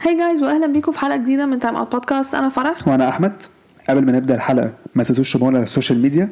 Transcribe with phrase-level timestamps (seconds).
[0.00, 2.88] Hi guys واهلا بيكم في حلقة جديدة من Time Out Podcast أنا فرح.
[2.88, 3.32] وأنا أحمد.
[3.88, 6.28] قبل ما نبدأ الحلقة ما تنسوش تابعونا على ال social media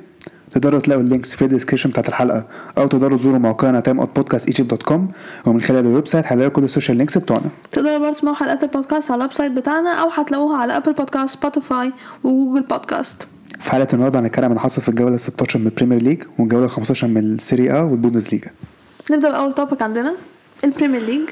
[0.51, 2.45] تقدروا تلاقوا ال links في ال description بتاعت الحلقة
[2.79, 5.09] أو تقدروا تزوروا موقعنا timeout podcast egypt dot com
[5.47, 7.45] ومن خلال ال website هتلاقوا كل ال social links بتوعنا.
[7.71, 11.93] تقدروا برضه تسمعوا حلقات البودكاست على ال website بتاعنا أو هتلاقوها على Apple Podcasts Spotify
[12.25, 13.27] و Google Podcasts
[13.61, 16.67] في حلقة النهارده هنتكلم عن اللي حصل في الجولة 16 من ال Premier League والجولة
[16.67, 18.51] 15 من السيري ا والبوندسليجا
[19.11, 20.15] نبدأ بأول topic عندنا
[20.65, 21.23] ال Premier League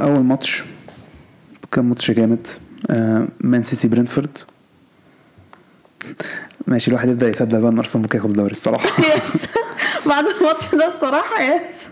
[0.00, 0.64] أول ماتش.
[1.72, 2.46] كان ماتش جامد
[3.40, 4.38] مان سيتي برينفورد
[6.66, 8.86] ماشي الواحد يبدأ يصدق بقى إن أرسنال ممكن ياخد الدوري الصراحة.
[9.24, 9.46] yes
[10.06, 11.90] بعد الماتش ده الصراحة yes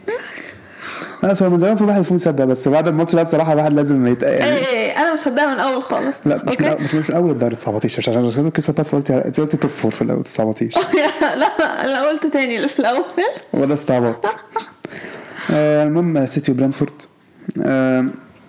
[1.25, 4.07] بس هو من زمان في الواحد المفروض يصدق بس بعد الماتش ده الصراحة الواحد لازم.
[4.07, 6.21] إيه يعني إيه أنا مش هصدقها من الأول خالص.
[6.27, 9.57] لا مش أول- مش مش اول الدوري 19 عشان عشان كريستال بالاس قلت أنت قلت
[9.57, 10.81] top four في الأول 19
[11.21, 13.05] لا لا قلت تاني اللي في الأول.
[13.55, 14.27] هو ده استعباط.
[15.53, 16.93] آه، المهم سيتي وبرينتفورد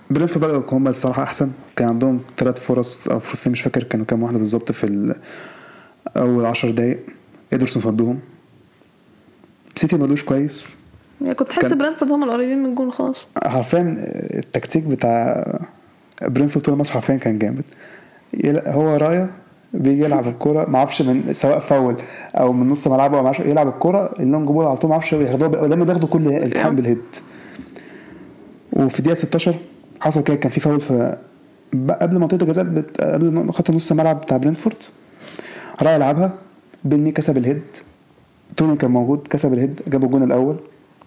[0.09, 1.51] بدأوا هم الصراحة أحسن.
[1.75, 5.15] كان عندهم ثلاث فرص أو فرصتين مش فاكر كانوا كام واحدة بالظبط في
[6.17, 6.99] أول 10 دقايق.
[7.53, 8.19] إيدرسون صدهم.
[9.75, 10.65] سيتي ما بدوش كويس.
[11.21, 13.27] يعني كنت حاسس برينتفورد هم القريبين من الجون خلاص.
[13.45, 13.95] حرفيا
[14.33, 15.45] التكتيك بتاع
[16.21, 17.63] برينفورد طول الماتش حرفيا كان جامد.
[18.67, 19.29] هو رايا
[19.73, 21.95] بيجي يلعب الكورة ما أعرفش من سواء فاول
[22.35, 24.93] أو من نص ملعبه أو ما أعرفش يلعب الكورة ال long ball على طول ما
[24.93, 27.01] أعرفش ياخدوها دايما بياخدوا كل التحام بال head
[28.73, 29.55] وفي دقيقه 16
[30.01, 31.17] حصل كده كان في فاول في
[32.01, 33.01] قبل منطقة الجزاء بت...
[33.01, 34.75] قبل خط نص الملعب بتاع برينفورد.
[35.81, 36.31] رايا لعبها
[36.83, 37.61] بين مي كسب ال head.
[38.57, 40.55] توني كان موجود كسب ال head جاب الجون الأول.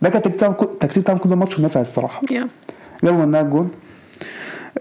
[0.03, 0.23] ده كان
[0.63, 2.23] التكتيك بتاعهم كل- ماتش ونافع الصراحة.
[2.31, 2.49] yeah
[3.05, 3.71] جابوا منها الجون.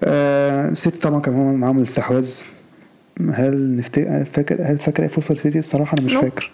[0.04, 2.42] آه سيتي طبعا كان معاهم- الاستحواذ.
[3.34, 6.22] هل نفتكر فاكر هل فاكر أي فرصة لسيتي؟ الصراحة أنا مش no.
[6.22, 6.52] فاكر.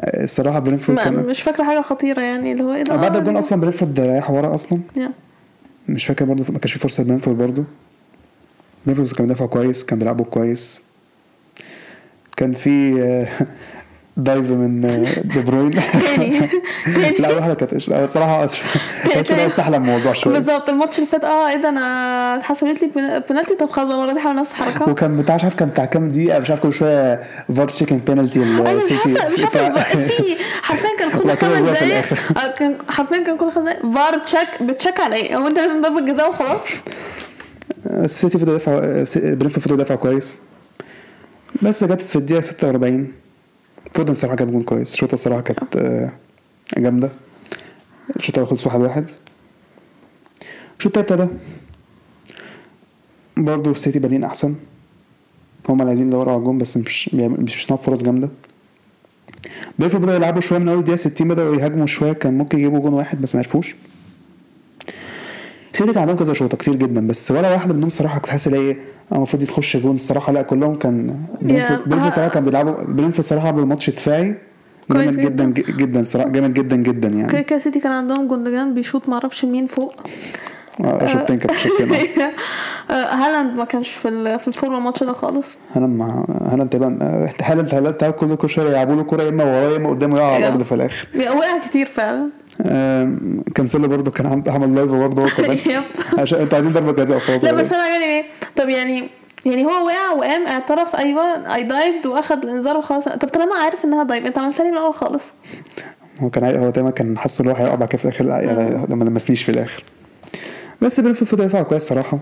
[0.00, 3.36] آه، الصراحة برينفورد كان مش فاكرة حاجة خطيرة يعني اللي هو إيه ده؟ بعد الجون
[3.36, 4.78] أصلا برينفورد رايح ورا أصلا.
[4.96, 5.10] yeah.
[5.88, 7.64] مش فاكر برضه ما كانش في فرصة لبرينفورد برضه.
[8.86, 10.82] برينفورد كان بيدافع كويس كان بيلعبوا كويس.
[12.36, 13.46] كان في آه،
[14.16, 14.80] dive من
[15.24, 15.70] دي بروين.
[15.70, 16.40] تاني.
[16.94, 17.16] تاني.
[17.18, 17.92] لا واحدة كانت قشطة.
[17.92, 20.34] لا الصراحه بس ده استحلى الموضوع شوية.
[20.34, 20.68] بالظبط.
[20.68, 21.80] الماتش اللي فات آه إيه ده أنا
[22.36, 23.54] اتحسبت لي pen- penalty.
[23.54, 24.90] طب خلاص بقى المرة دي هعمل نفس الحركة.
[24.90, 27.20] وكان بتاع مش عارف كان بتاع كام دقيقة مش عارف كل شوية
[27.56, 32.04] VAR checking penalty أيوه مش السيتي عارفة مش عارفة في حرفيا كان كل خمس دقايق.
[32.38, 33.90] آه، كان حرفيا كان كل خمس دقايق.
[33.92, 36.66] VAR check بت check على إيه؟ هو أنت لازم ضربة جزاء وخلاص؟
[37.86, 38.72] السيتي فضل يدافع
[39.34, 40.36] برينفورد فضل يدافع كويس.
[41.62, 43.12] بس جت في الدقيقة 46
[43.94, 44.92] فودن الصراحه جاب جون كويس.
[44.94, 46.12] الشوطه الصراحه كانت آه،
[46.78, 47.10] جامدة.
[48.16, 49.10] الشوطه خلص واحد واحد.
[50.78, 51.30] الشوط التاني
[53.36, 54.54] برضه السيتي بادئين أحسن.
[55.68, 58.28] هما اللي عايزين يدوروا على الجون بس مش مش بيصنعوا فرص جامدة.
[59.78, 62.92] برينفورد بدأوا يلعبوا شوية من أول دقيقة 60 بدأوا يهاجموا شوية كان ممكن يجيبوا جون
[62.92, 63.74] واحد بس ما عرفوش.
[65.72, 68.76] سيتي كان عندهم كذا شوطة كتير جدا بس ولا واحدة منهم صراحة كنت حاسس آه
[69.12, 70.32] المفروض يخش جون الصراحة.
[70.32, 74.34] لا كلهم كان yeah- برينفورد صراحة كان بيلعبوا برينفورد صراحة بالماتش دفاعي
[74.90, 76.02] جامد جدا جدا.
[76.02, 79.94] صراحة جامد جدا جدا كده يعني كده سيتي كان عندهم جوندوجان بيشوط معرفش مين فوق.
[80.84, 82.30] آه شوطين كانت آه،
[82.92, 85.56] هالاند ما كانش في في الفورمة الماتش ده خالص.
[85.72, 89.44] هالاند مع هالاند تقريبا آه، هالاند هالاند كل كل شوية يلعبوا له كورة يا إما
[89.44, 90.46] وراه يا إما قدامه يقع على.
[90.46, 91.06] الأرض في الآخر.
[91.16, 92.28] وقع كتير فعلا.
[93.54, 95.58] كانسيلو برضه كان عم- عمل dive برضه هو كمان.
[96.18, 97.44] عشان أنتوا عايزين ضربة جزاء وخلاص.
[97.44, 98.24] لا بس أنا إيه؟
[98.56, 99.08] طب يعني
[99.46, 103.04] يعني هو وقع وقام اعترف أيوه اي دايفد وأخد الإنذار وخلاص.
[103.04, 105.32] طب طالما عارف إنها dive أنت عملتها لي من الأول خالص؟
[106.20, 108.86] هو كان هو دايما كان حاسس إن هو هيقع بعد كده في الآخر لا يعني
[108.88, 109.84] لما لمسنيش في الآخر.
[110.82, 112.18] بس برينفورد يدافع كويس صراحة.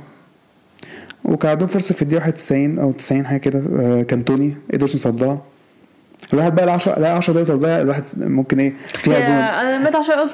[1.30, 5.42] وكان عندهم فرصة في الدقيقة 91 أو 90 حاجة كده آه، كان توني إيدرسون صدها.
[6.32, 9.36] الواحد بقى ال 10 لا 10 دقايق تضيع الواحد ممكن إيه فيها جون.
[9.68, 10.32] أنا لميت عشان قلت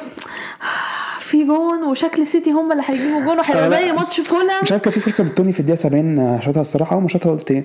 [1.21, 3.69] في جون وشكل سيتي هم اللي هيجيبوا جون وهيبقى.
[3.69, 6.95] زي ماتش فولا مش عارف كان في فرصة لتوني في الدقيقة 70 آه، شاطها الصراحة
[6.95, 7.65] اول ما شاطها قلت إيه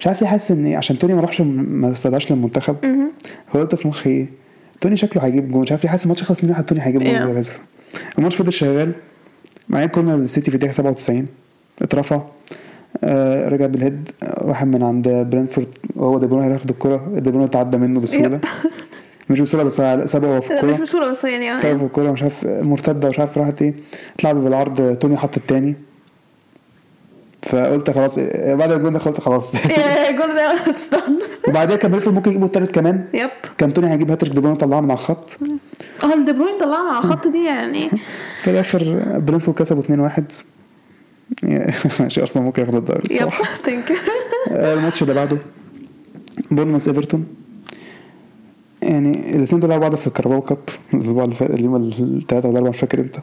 [0.00, 2.76] مش عارف ليه حاسس إن إيه، عشان توني ما راحش ما استدعاش للمنتخب.
[3.52, 4.26] فقلت في مخي إيه
[4.80, 7.02] توني شكله هيجيب جون مش عارف ليه حاسس الماتش خلص ان واحد توني هيجيب.
[7.02, 7.42] جون
[8.18, 8.92] الماتش فضل شغال.
[9.68, 11.26] معايا كنا السيتي في الدقيقة 97
[11.82, 12.22] اترفع.
[13.04, 14.08] آه رجع بالهيد
[14.40, 17.06] واحد من عند برينفورد وهو دي بروين هياخد الكرة.
[17.16, 18.40] دي بروين تعدى منه بسهولة.
[19.30, 19.76] مش بسهولة بس
[20.10, 23.18] سابه هو في لا، مش بسهولة بس يعني سابه في الكورة مش عارف مرتدة مش
[23.18, 23.74] عارف راحت إيه.
[24.16, 25.76] اتلعب بالعرض توني حط التاني.
[27.42, 29.54] فقلت خلاص آه، بعد الجون ده قلت خلاص.
[29.54, 31.18] yeah الجون ده استنى
[31.48, 33.04] وبعدين كان برينفورد ممكن يجيبوا التالت كمان.
[33.14, 33.30] yep.
[33.58, 35.38] كان توني هيجيب هاتريك دي بروين طلعها من على الخط.
[36.04, 37.88] آه دي بروين طلعنا على الخط دي يعني.
[38.42, 40.22] في الآخر برينفورد كسبوا 2-1
[42.00, 43.92] ماشي ارسنال ممكن ياخد الدوري الصراحه thank
[44.50, 45.38] آه، الماتش اللي بعده
[46.50, 47.26] بورنموث إيفرتون.
[48.82, 50.58] يعني الاثنين دول لعبوا بعض في ال Carabao Cup
[50.94, 53.20] الأسبوع اللي فات اليوم الثلاثة ولا الأربعة مش فاكر إمتى.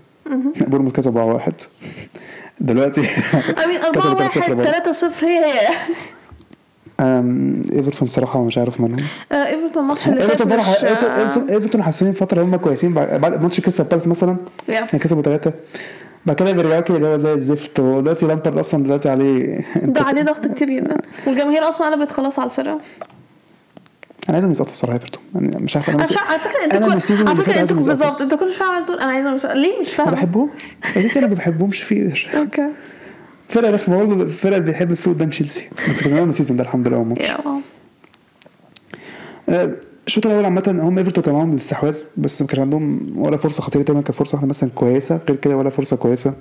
[0.67, 1.53] بورنموث كسب 4 واحد.
[2.59, 3.01] دلوقتي
[3.65, 4.63] امين 4 كسبوا 1 3-0 برضه.
[4.63, 5.69] 3 0 هي هي.
[7.73, 8.97] إيفرتون صراحة مش عارف مالهم
[9.31, 13.85] آه، إيفرتون الماتش اللي إيفرتون فرح إيفرتون إيفرتون حاسين فترة هم كويسين بعد ماتش كريستال
[13.85, 14.37] بالاس مثلا.
[14.67, 15.53] يعني كسبوا ثلاثة
[16.25, 17.79] بعد كده بيرجعوا اللي هو زي الزفت.
[17.79, 20.95] ودلوقتي لامبارد أصلا دلوقتي عليه ده عليه ضغط كتير جدا.
[21.27, 22.77] والجماهير أصلا قلبت خلاص على الفرقة.
[24.29, 26.85] أنا عايزهم يسقطوا الصراحة ايفرتون يعني مش عارف أنا أنا مش على فكرة أنت أنا
[26.85, 26.91] كل
[27.27, 27.93] على فكرة أنت عايزهم يسقطوا.
[27.97, 28.21] بالظبط.
[28.21, 29.45] أنت كل شوية عمال تقول أنا عايزه مس...
[29.45, 30.49] ليه مش ما فاهم بحبهم
[30.95, 32.67] ليه أنا ما بحبهمش في okay.
[33.49, 33.97] فرقة رخمة.
[33.97, 35.69] برضه الفرقه اللي بيحب تفوق قدام تشيلسي.
[35.89, 37.15] بس كسبناهم ال season ده الحمد لله
[39.49, 39.75] آه،
[40.07, 43.83] الشوط الأول عامة هم ايفرتون كان معاهم الاستحواذ بس ما كانش عندهم ولا فرصة خطيرة
[43.83, 46.33] تقريبا كانت فرصة واحدة مثلا كويسة غير كده ولا فرصة كويسة.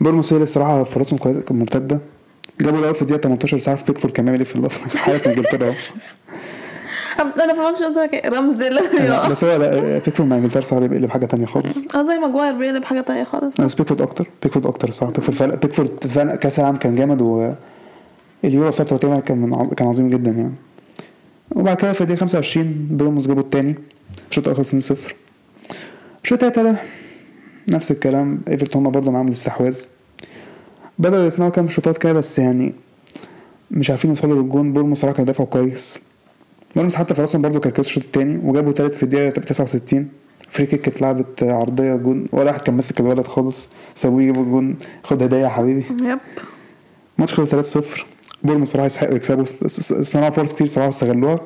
[0.00, 1.98] بورنموث هي الصراحة فرصهم كويسه كانت مرتدة.
[2.60, 5.66] جابوا الأول في الدقيقة 18 مش عارف بيكفورد كان بيعمل إيه في الضفه حارس إنجلترا.
[5.66, 8.74] اهو أنا في الماتش قلت ديل
[9.08, 11.76] لا، بس هو لا، بيكفورد مع إنجلترا صار بيقلب حاجة ثانية خالص.
[11.94, 13.60] آه زي ماجواير بيقلب حاجة تانية خالص.
[13.60, 15.88] بس بيكفورد أكتر بيكفورد أكتر الصراحه بيكفورد بيكفورد
[16.36, 17.52] كأس العالم كان جامد و
[18.44, 20.52] اليورو فات تقريبا كان كان عظيم جدا يعني.
[21.50, 23.74] وبعد كده في الدقيقه 25 بورنموث جابوا الثاني
[24.30, 24.96] الشوط الأول خلص 2-0
[26.24, 26.78] الشوط الثالث
[27.68, 28.40] نفس الكلام.
[28.48, 29.80] إيفرتون هم برضه معاهم الاستحواذ.
[30.98, 32.74] بدأوا يصنعوا كام شوطات كده بس يعني
[33.70, 34.72] مش عارفين يوصلوا للجون.
[34.72, 35.98] بورنموث صراحة كانوا دافعوا كويس.
[36.76, 40.08] بورنموث حتى فرصهم برضه كان كاس الشوط الثاني وجابوا ثالث في الدقيقة 69
[40.50, 42.24] free kick اتلعبت عرضية جون.
[42.32, 43.68] ولا واحد كان ماسك الولد خالص.
[43.94, 45.84] سابوه يجيبوا الجون خد هديه يا حبيبي.
[46.02, 46.18] yep.
[47.18, 48.04] الماتش خلص 3-0
[48.46, 49.44] بورنموث صراحة يستحقوا يكسبوا
[50.02, 51.40] صنعوا فرص كتير صراحة واستغلوها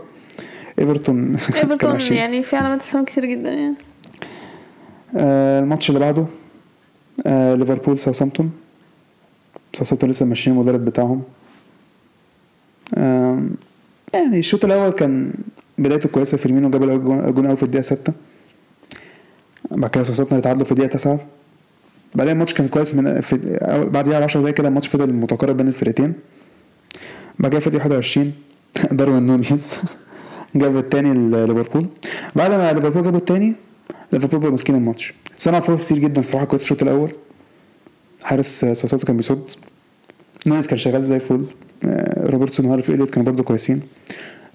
[0.78, 2.00] إيفرتون إيفرتون.
[2.00, 3.74] يعني في علامات استفهام كتير جدا يعني.
[5.16, 6.26] آه الماتش اللي بعده
[7.26, 8.50] آه ليفربول ساوثامبتون.
[9.74, 11.22] ساوثامبتون لسه ماشيين المدرب بتاعهم.
[12.94, 13.42] آه
[14.14, 15.32] يعني الشوط الأول كان
[15.78, 16.36] بدايته كويسة.
[16.36, 18.12] فيرمينو جاب الأول جون جون أول في الدقيقة 6
[19.70, 21.20] بعد كده ساوثامبتون اتعادلوا في الدقيقة 9
[22.14, 25.56] بعدين الماتش كان كويس من في أول- بعديها ب 10 دقايق كده الماتش فضل متقارب
[25.56, 26.12] بين الفرقتين.
[27.48, 28.32] كده في الدقيقه 21
[28.92, 29.74] داروين نونيز
[30.54, 31.86] جاب التاني لليفربول
[32.36, 33.54] بعد ما ليفربول جابوا التاني
[34.12, 35.14] ليفربول بقوا ماسكين الماتش.
[35.38, 37.10] صنع فرص كتير جدا صراحة كويس الشوط الأول.
[38.22, 39.48] حارس ساوثهامبتون كان بيصد.
[40.46, 41.44] نونيز كان شغال زي الفل.
[41.84, 43.82] آه، روبرتسون وهارفي إليوت كانوا برضه كويسين.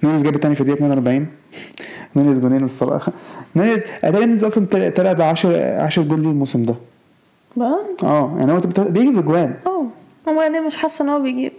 [0.04, 1.28] نونيز جاب التاني في الدقيقة 42
[2.16, 3.12] نونيز جونين الصراحة.
[3.56, 6.76] نونيز أتاري نونيز أصلا طلع ب 10 10 جول ليه الموسم ده؟
[7.58, 9.56] بقى؟ آه يعني هو بيجيب أجوان.
[9.66, 9.86] آه
[10.30, 11.52] هو يعني مش حاسه إن هو بيجيب.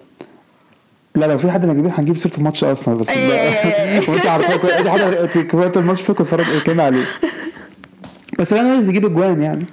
[1.16, 4.10] لا لو في حد يجيبين هنجيب سيرة الماتش أصلا بس أيوة.
[4.10, 7.04] وانت عارفه كويس دي حاجة انت كويس الماتش فيكم اتفرج كان عليه.
[8.38, 9.64] بس هو نونيز بيجيب أجوان يعني.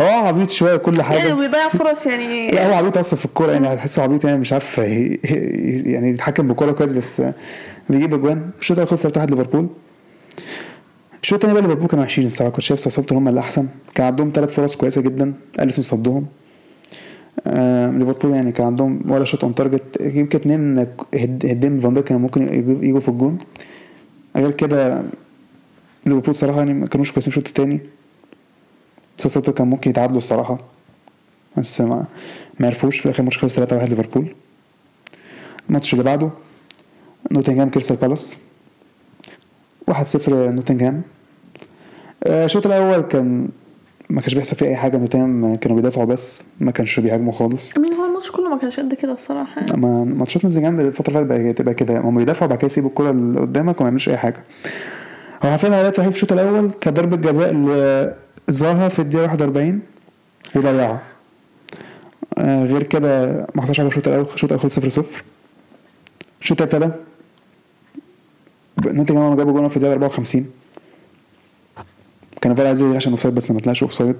[0.00, 1.18] هو عبيط شوية كل حاجة.
[1.18, 2.50] يعني بيضيع فرص يعني.
[2.50, 6.72] لا هو عبيط أصلا في الكورة يعني هتحسه عبيط يعني مش عارف يعني يتحكم بالكوره
[6.72, 7.22] كويس بس
[7.90, 8.50] بيجيب أجوان.
[8.60, 9.68] الشوط الأول خلص 3-1 ليفربول.
[11.22, 12.52] الشوط الثاني بقى ليفربول كانوا وحشين الصراحة.
[12.52, 15.32] كنت شايف ساوثهامبتون هم اللي احسن كان عندهم ثلاث فرص كويسة جدا.
[15.60, 16.26] أليسون صدهم.
[17.98, 20.78] ليفربول يعني كان عندهم ولا shot on target يمكن اتنين
[21.14, 22.42] هد- هدين فان دايك كانوا ممكن
[22.82, 23.38] يجوا- في الجون.
[24.36, 25.02] غير كده
[26.06, 27.80] ليفربول صراحة يعني ما كانوش كويسين الشوط الثاني
[29.18, 30.58] ساوثهامبتون كان ممكن يتعادلوا الصراحة
[31.56, 32.04] بس ما
[32.60, 32.98] ما عرفوش.
[32.98, 34.34] في الآخر الماتش خلص 3-1 ليفربول.
[35.68, 36.30] الماتش اللي بعده
[37.32, 38.36] نوتنجهام كريستال بالاس.
[39.90, 41.02] 1-0 نوتنجهام
[42.26, 43.48] آه، الشوط الأول كان
[44.10, 47.78] ما كانش بيحصل فيه أي حاجة نوتنجهام كانوا بيدافعوا بس ما كانش بيهاجموا خالص.
[47.78, 49.74] مين هو الماتش كله ما كانش قد كده الصراحة يعني.
[49.74, 51.98] اما ماتشات نوتنجهام الفترة اللي فاتت بقى تبقى كده.
[52.00, 54.36] هم بيدافعوا بعد كده يسيبوا الكرة اللي قدامك وما يعملوش أي حاجة.
[55.44, 57.52] هو حرفيا الهدف الوحيد في الشوط الأول كانت ضربة جزاء
[58.48, 59.80] لزاها في الدقيقة 41
[60.56, 61.02] وضيعها.
[62.38, 64.26] آه غير كده ما حصلش حاجة في الشوط الأول.
[64.34, 65.22] الشوط الأول 0 0
[66.42, 66.90] الشوط الثاني
[68.86, 70.46] نوتنجهام جابوا جون في الدقيقة 54
[72.44, 74.16] كان فار عايز عشان offside بس ما طلعش offside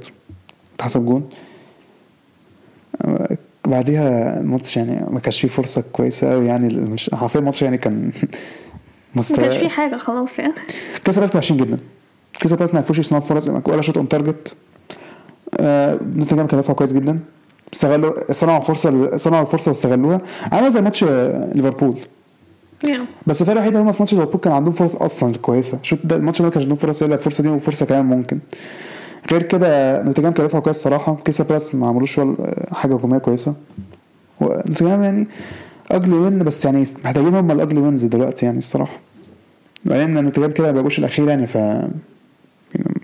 [0.77, 1.31] اتحسب جون.
[3.65, 7.95] بعديها الماتش يعني ما كانش فيه فرصة كويسة قوي يعني مش حرفيا الماتش يعني كان
[8.05, 8.11] ما
[9.15, 10.53] مستوى كانش في حاجة خلاص يعني.
[11.05, 11.79] كريستال بالاس وحشين جدا.
[12.39, 14.55] كريستال بالاس ما عرفوش يصنعوا فرص ولا shot on target
[15.61, 17.19] آه، نوتنجهام كان دافعوا كويس جدا.
[17.75, 20.21] استغلوا صنعوا فرصة صنعوا فرصه واستغلوها.
[20.53, 21.05] عملوا زي ماتش
[21.55, 21.99] ليفربول.
[23.27, 25.79] بس الفرق الوحيد هم في ماتش ليفربول كان عندهم فرص أصلا كويسة.
[25.83, 28.39] شوط ده الماتش ده ما كانش عندهم فرص الا الفرصه دي وفرصة كمان ممكن.
[29.33, 31.15] غير كده نوتنجهام كان كويس صراحة.
[31.15, 32.21] كريستال بالاس ما عملوش
[32.73, 33.55] حاجة هجومية كويسة.
[34.41, 35.27] ونوتنجهام يعني
[35.91, 38.99] ugly win بس يعني محتاجين هم ال ugly wins دلوقتي يعني الصراحة.
[39.85, 41.59] بعدين نوتنجهام كده ما بقوش الأخير يعني ف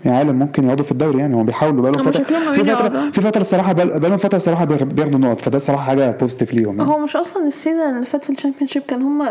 [0.05, 2.23] عالم ممكن يقعدوا في الدوري يعني هم بيحاولوا بقالهم هم فتره
[2.53, 3.11] في فتره.
[3.11, 6.77] في فترة الصراحة بقال- بقالهم فترة الصراحة بياخد- بياخدوا نقط فده الصراحة حاجة positive ليهم
[6.79, 6.89] يعني.
[6.91, 9.25] هو مش أصلا ال season اللي فات في ال Championship كان هم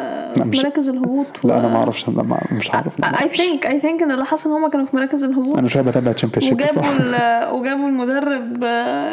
[0.50, 2.92] في مراكز الهبوط لا أنا ما أعرفش لا ما مش عارف
[3.22, 6.12] I think I think إن اللي حصل هم كانوا في مراكز الهبوط أنا شوية بتابع
[6.12, 8.64] Championship وجابوا وجابوا المدرب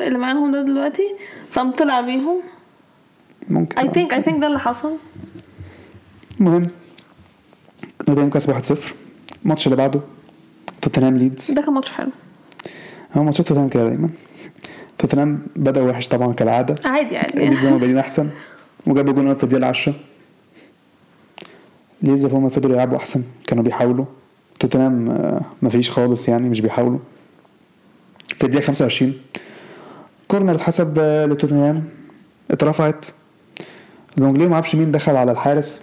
[0.08, 1.16] اللي معاهم ده دلوقتي
[1.50, 2.40] فقام طلع بيهم
[3.50, 4.92] ممكن I think I think ده اللي حصل
[6.40, 6.68] المهم
[8.10, 8.78] نوتنجهام كسب 1-0
[9.46, 10.00] الماتش اللي بعده
[10.82, 12.10] توتنهام ليدز ده كان ماتش حلو.
[13.14, 14.10] هو ماتشات توتنهام كده دايما.
[14.98, 16.76] توتنهام بدأ وحش طبعا كالعادة.
[16.86, 17.38] عادي عادي.
[17.50, 18.30] ليدز هم بادئين أحسن.
[18.88, 19.94] وجابوا جون في الدقيقة 10
[22.02, 23.24] ليدز هم فضلوا يلعبوا أحسن.
[23.48, 24.06] كانوا بيحاولوا.
[24.60, 27.00] توتنهام آه، مفيش خالص يعني مش بيحاولوا.
[28.38, 29.14] في الدقيقة 25
[30.28, 31.84] corner اتحسب آه، لتوتنهام.
[32.52, 33.06] اترفعت.
[34.18, 35.82] لونجلي ما أعرفش مين دخل على الحارس.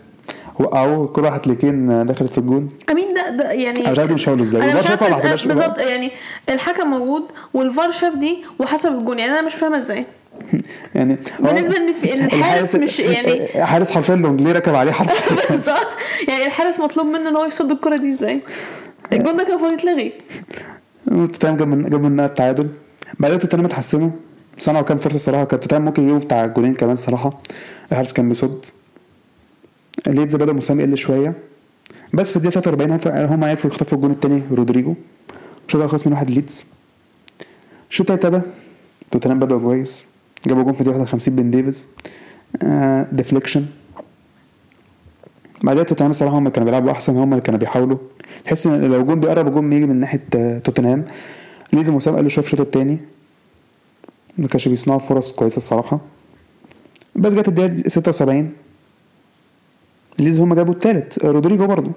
[0.58, 2.68] وقعوه كل واحد ليكين آه، دخلت في الجون.
[2.90, 4.62] أمين ده ده يعني مش عارف مش إزاي.
[4.62, 6.10] أنا مش حسبهاش بالظبط يعني
[6.48, 7.22] الحكم موجود
[7.54, 9.18] والفار شاف دي وحسب الجون.
[9.18, 10.06] يعني أنا مش فاهمة إزاي.
[10.94, 15.56] يعني في- إن الحارس مش- يعني- حارس حرفيا لونجلي ركب عليه حرفيا.
[15.72, 15.80] صح
[16.28, 18.40] يعني الحارس مطلوب منه إن هو يصد الكرة دي إزاي؟
[19.12, 20.12] الجون ده كان المفروض يتلغي.
[21.06, 22.68] توتنهام جاب من جاب منها التعادل.
[23.18, 24.10] بعدين توتنهام اتحسنوا.
[24.58, 27.40] صنعوا كام فرصة الصراحه كان توتنهام ممكن يجيبوا بتاع جولين كمان صراحة.
[27.92, 28.64] الحارس كان بيصد.
[30.06, 31.34] ليدز بدا موسم يقل شوية؟
[32.14, 34.94] بس في الدقيقة 43 هم- عرفوا يخطفوا الجون الثاني رودريجو.
[35.66, 36.64] الشوط الأول خلص 2-1 ليدز.
[37.90, 38.50] الشوط الثاني ابتدى.
[39.10, 40.04] توتنهام بدأوا كويس.
[40.46, 41.86] جابوا جون في الدقيقة 51 بن ديفيز.
[42.62, 43.66] آه deflection
[45.62, 47.98] بعدين توتنهام الصراحة هم اللي كانوا بيلعبوا أحسن هم اللي كانوا بيحاولوا.
[48.44, 51.04] تحس إن لو جون بيقرب الجون بيجي من ناحية آه، توتنهام.
[51.72, 52.98] ليدز وسام قال له شوف الشوط التاني.
[54.38, 56.00] ما كانش بيصنعوا فرص كويسة الصراحة.
[57.16, 58.52] بس جت الدقيقة 76
[60.18, 61.90] ليدز هم جابوا التالت رودريجو برضه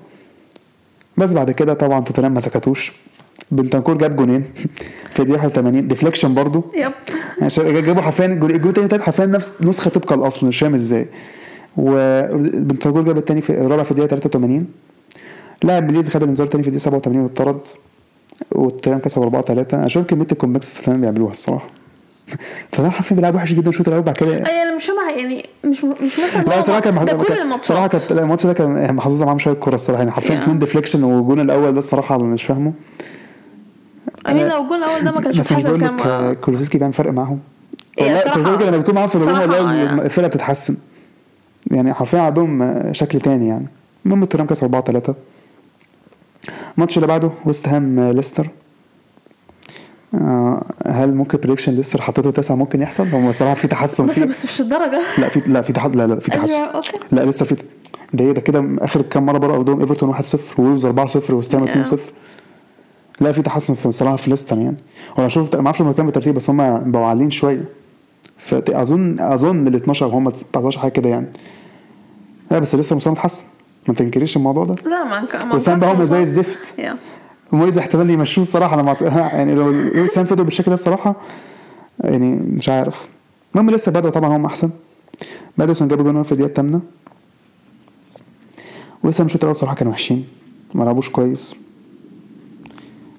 [1.18, 2.94] بس بعد كده طبعا توتنهام ما سكتوش.
[3.52, 4.44] بنتنكور جاب جونين
[5.14, 6.92] في الدقيقة 81 deflection برضه yep.
[7.42, 11.08] يعني جابوا حرفيا الجول التاني بتاعت حرفيا نفس نسخة طبق الاصل مش فاهم إزاي.
[11.78, 14.68] وبنتنكور جاب التاني في الرابع في الدقيقة 83
[15.64, 17.60] لاعب من ليدز خد الانذار التاني في الدقيقة 87 واتطرد.
[18.52, 21.70] وتوتنهام كسب 4 3 أنا شايف كمية ال comebacks اللي توتنهام بيعملوها الصراحة.
[22.72, 26.20] توتنهام حرفيا بيلعب وحش جدا الشوط الأول بعد كده أنا مش فاهمه يعني مش مش
[26.20, 27.66] مثلا لا صراحة كان ده محظوظ كل الماتشات.
[27.66, 30.44] صراحة كانت الماتش ده كان محظوظه معاهم شوية الكوره الصراحة يعني حرفيا.
[30.44, 32.74] اثنين deflection والجون الأول ده الصراحة اللي مش فاهمه.
[34.30, 37.12] امين لو الجون الأول ده ما كانش مش بقول كان لك آه، كولوسيفسكي بيعمل فرق
[37.12, 37.40] معاهم.
[38.02, 40.02] والله كولوسيفسكي لما بيكون معاهم في الهجوم والله آه يعني.
[40.02, 40.78] الفرقة بتتحسن.
[41.72, 43.68] يعني حرفيا عندهم آه، شكل تاني يعني.
[44.06, 45.16] المهم توتنهام كسب 4 3
[46.78, 48.48] الماتش اللي بعده ويست هام آه، ليستر.
[50.14, 54.26] آه، هل ممكن prediction ليستر حطيته تسعة ممكن يحصل؟ هو الصراحه في تحسن بس فيه
[54.26, 55.02] بس مش الدرجة.
[55.18, 56.54] لا في لا في تحسن لا لا في تحسن.
[56.54, 56.92] أيوه okay.
[57.12, 57.56] لا لسه في
[58.14, 61.68] ده إيه ده؟ كده آخر كام مرة بره ارضهم ايفرتون 1-0 وولفز 4-0 وست هام
[61.68, 61.88] Yeah.
[61.88, 61.98] 2-0
[63.22, 64.78] لا في تحسن في الصراحه في ليستر يعني.
[65.18, 67.64] وأنا شفت ما أعرفش هم كام بالترتيب بس هم بقوا عاليين شوية
[68.38, 71.28] فت- أظن ال 12 هم 19 حاجة كده يعني.
[72.52, 73.44] لا بس ليستر مستوى متحسن
[73.88, 74.76] ما تنكريش الموضوع ده.
[74.86, 76.22] لا ما وست هام بقى هم زي.
[76.22, 76.80] الزفت.
[76.80, 76.98] يا.
[77.52, 78.96] مويز احتمال يمشوه الصراحة مع...
[79.38, 79.74] يعني لو
[80.04, 81.16] وست هام فضلوا بالشكل ده الصراحة
[82.04, 83.08] يعني مش عارف.
[83.56, 84.70] المهم ليستر بدأوا طبعا هم أحسن.
[85.58, 86.82] ماديسون جاب جون في الدقيقه الثامنه
[89.04, 90.26] ولسه الشوط الأول الصراحة كانوا وحشين.
[90.74, 91.56] ما لعبوش كويس.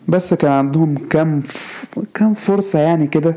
[0.08, 1.86] بس كان عندهم كام ف...
[2.14, 3.36] كام فرصة يعني كده.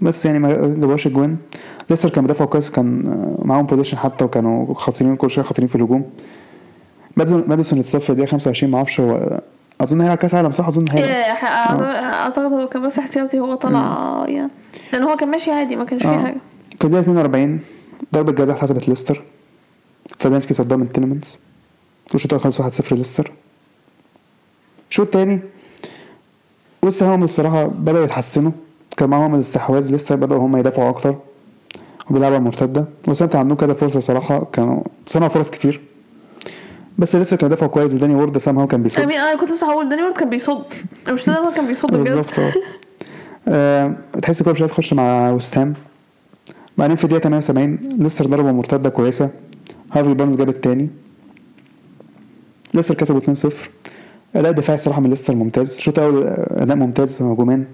[0.00, 1.36] بس يعني ما جابوش اجوان
[1.90, 3.04] ليستر كان بيدافعوا كويس كان
[3.44, 6.10] معاهم possession حتى وكانوا خطرين كل شوية خطرين في الهجوم.
[7.16, 9.40] ماديسون في الدقيقة 25 ما أعرفش هو
[9.82, 11.44] أظن هيلعب كأس عالم صح؟ أظن هيلعب إيه، ح-
[12.14, 14.50] اعتقد هو كان بس احتياطي هو طلع يعني
[14.92, 16.22] لأن هو كان ماشي عادي ما كانش فيه آه.
[16.22, 16.36] حاجة.
[16.78, 17.60] في الدقيقة 42
[18.14, 19.22] ضربة جزاء اتحسبت ليستر.
[20.18, 21.38] فابيانسكي صدها من تيلمنز
[22.12, 23.32] والشوط الأول خلص 1-0 ليستر.
[24.90, 25.40] الشوط التاني
[26.82, 28.52] وست هام الصراحة بدأوا يتحسنوا.
[28.96, 31.16] كان معاهم الاستحواذ ليستر بدأوا هم يدافعوا أكتر.
[32.10, 32.84] وبيلعبوا المرتدة.
[33.08, 34.44] وست هام كان عندهم كذا فرصة صراحة.
[34.52, 35.80] كانوا صنعوا فرص كتير.
[36.98, 39.00] بس ليستر كانوا يدافعوا كويس وداني وورد سام هو كان بيصد.
[39.00, 40.64] أنا كنت لسه هقول داني وورد كان بيصد.
[41.08, 41.98] مش ده هو كان بيصد بجد.
[41.98, 42.52] بالظبط آه.
[43.48, 45.74] آه، تحس كده مش عايز تخش مع وست هام.
[46.78, 49.30] بعدين في الدقيقة 78 ليستر ضربة مرتدة كويسة.
[49.92, 50.88] هارفي بارنز جاب التاني.
[52.74, 53.52] ليستر كسبوا 2-0
[54.36, 55.76] أداء الدفاعي الصراحة من ليستر ممتاز.
[55.76, 57.64] الشوط الأول آه، أداء ممتاز هجوميا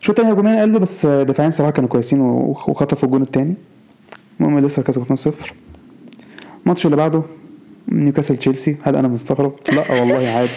[0.00, 3.54] الشوط التاني هجوميا قلوا بس دفاعيا صراحة كانوا كويسين وخطفوا الجون التاني.
[4.40, 5.52] المهم ليستر كسبوا 2-0
[6.64, 7.22] الماتش اللي بعده
[7.88, 10.50] نيوكاسل تشيلسي؟ هل أنا مستغرب؟ لا والله عادي.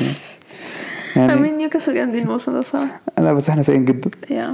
[1.16, 4.10] يعني أمين نيوكاسل جامدين الموسم ده صراحة لا بس إحنا سيئين جدا.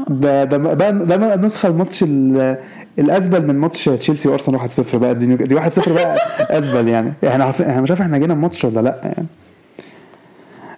[0.09, 2.57] ده ده ده, ده نسخة الماتش ال-
[2.99, 5.15] الأزبل من ماتش تشيلسي وأرسنال 1-0 بقى.
[5.15, 6.17] دي, دي 1-0 بقى
[6.57, 7.13] أزبل يعني.
[7.27, 9.27] إحنا إحنا مش عارف إحنا جينا الماتش ولا لأ يعني.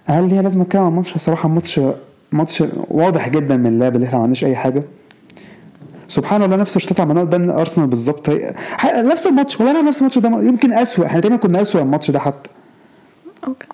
[0.06, 1.82] هل ليها لازمه اتكلم عن الماتش الصراحة ماتش
[2.32, 4.84] ماتش واضح جدا من اللعب اللي إحنا ما عملناش أي حاجة.
[6.08, 8.30] سبحان الله نفس الشوط عملناه قدام أرسنال بالظبط
[8.86, 12.50] نفس الماتش والله نفس الماتش ده يمكن اسوء إحنا دايما كنا اسوء الماتش ده حتى.
[13.48, 13.68] okay.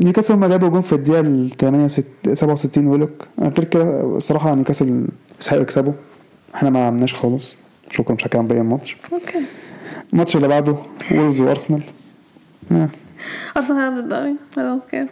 [0.00, 3.26] نيوكاسل هما جابوا جون في الدقيقة ال 68 67 ويلوك.
[3.40, 5.06] غير كده الصراحه نيوكاسل
[5.40, 5.92] يستحقوا يكسبوا.
[6.54, 7.56] إحنا ما عملناش خالص.
[7.90, 9.40] شكرا مش هتكلم باقي الماتش okay.
[10.12, 10.76] الماتش اللي بعده
[11.14, 11.82] وولفز وأرسنال.
[13.56, 15.08] أرسنال الدوري I don't care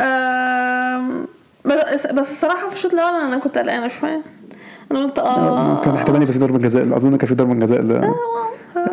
[0.00, 1.26] أم،
[1.64, 4.22] بس بس الصراحة في الشوط الأول أنا كنت قلقانة شوية.
[4.92, 5.80] أنا قلت آه.
[5.80, 6.96] كان احتمال يبقى في ضربة جزاء.
[6.96, 8.14] أظن كان في ضربة جزاء ل-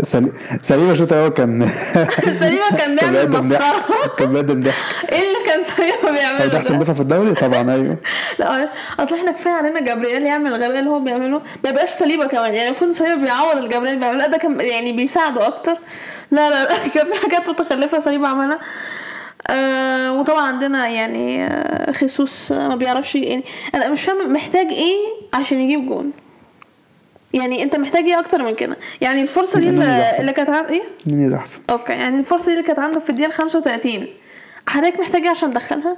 [0.03, 1.69] سلي- سليبا الشوط الأول كان
[2.39, 3.29] سليبا كان بيعمل.
[3.39, 3.83] مسخرة.
[4.17, 4.75] كان بيقدم ضحك.
[5.11, 7.97] إيه اللي كان سليبا هو ده بيعمله احسن ده؟ دفاع في الدوري؟ طبعا أيوه.
[8.39, 8.69] لا.
[8.99, 11.41] أصل إحنا كفاية علينا جبريل يعمل الغباء اللي هو بيعمله.
[11.63, 12.53] ما يبقاش سليبا كمان.
[12.53, 14.27] يعني المفروض سليبا بيعوض الجبريل بيعمله.
[14.27, 15.73] ده كان يعني بيساعده أكتر.
[16.31, 18.59] لا لا لا كان في حاجات متخلفة سليبا عملها.
[19.47, 23.43] آه وطبعا عندنا يعني آه خيسوس آه، ما بيعرفش يعني
[23.75, 24.97] أنا مش فاهم محتاج إيه
[25.33, 26.11] عشان يجيب جون.
[27.33, 30.19] يعني أنت محتاج إيه أكتر من كده؟ يعني الفرصة دي نونيز اللي.
[30.19, 30.65] اللي كانت عن...
[30.65, 34.07] إيه؟ مين أحسن؟ okay يعني الفرصة دي اللي كانت عنده في الدقيقة 35
[34.67, 35.97] حضرتك محتاج إيه عشان تدخلها؟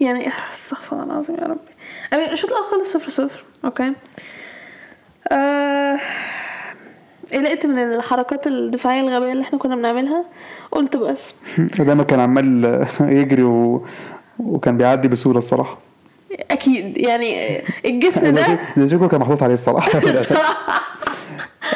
[0.00, 2.32] يعني استغفر الله العظيم يا ربي.
[2.32, 3.92] الشوط الأول خلص صفر صفر أوكي.
[5.32, 5.98] آه...
[7.32, 10.24] قلقت من الحركات الدفاعية الغبية اللي إحنا كنا بنعملها.
[10.72, 11.34] قلت بس.
[11.78, 13.84] دايما كان عمال يجري و...
[14.38, 15.78] وكان بيعدي بسهولة الصراحة.
[16.50, 16.98] أكيد.
[16.98, 17.36] يعني
[17.84, 18.34] الجسم
[18.76, 19.90] ده شكله كان محطوط عليه الصراحة.
[20.22, 20.60] صراحة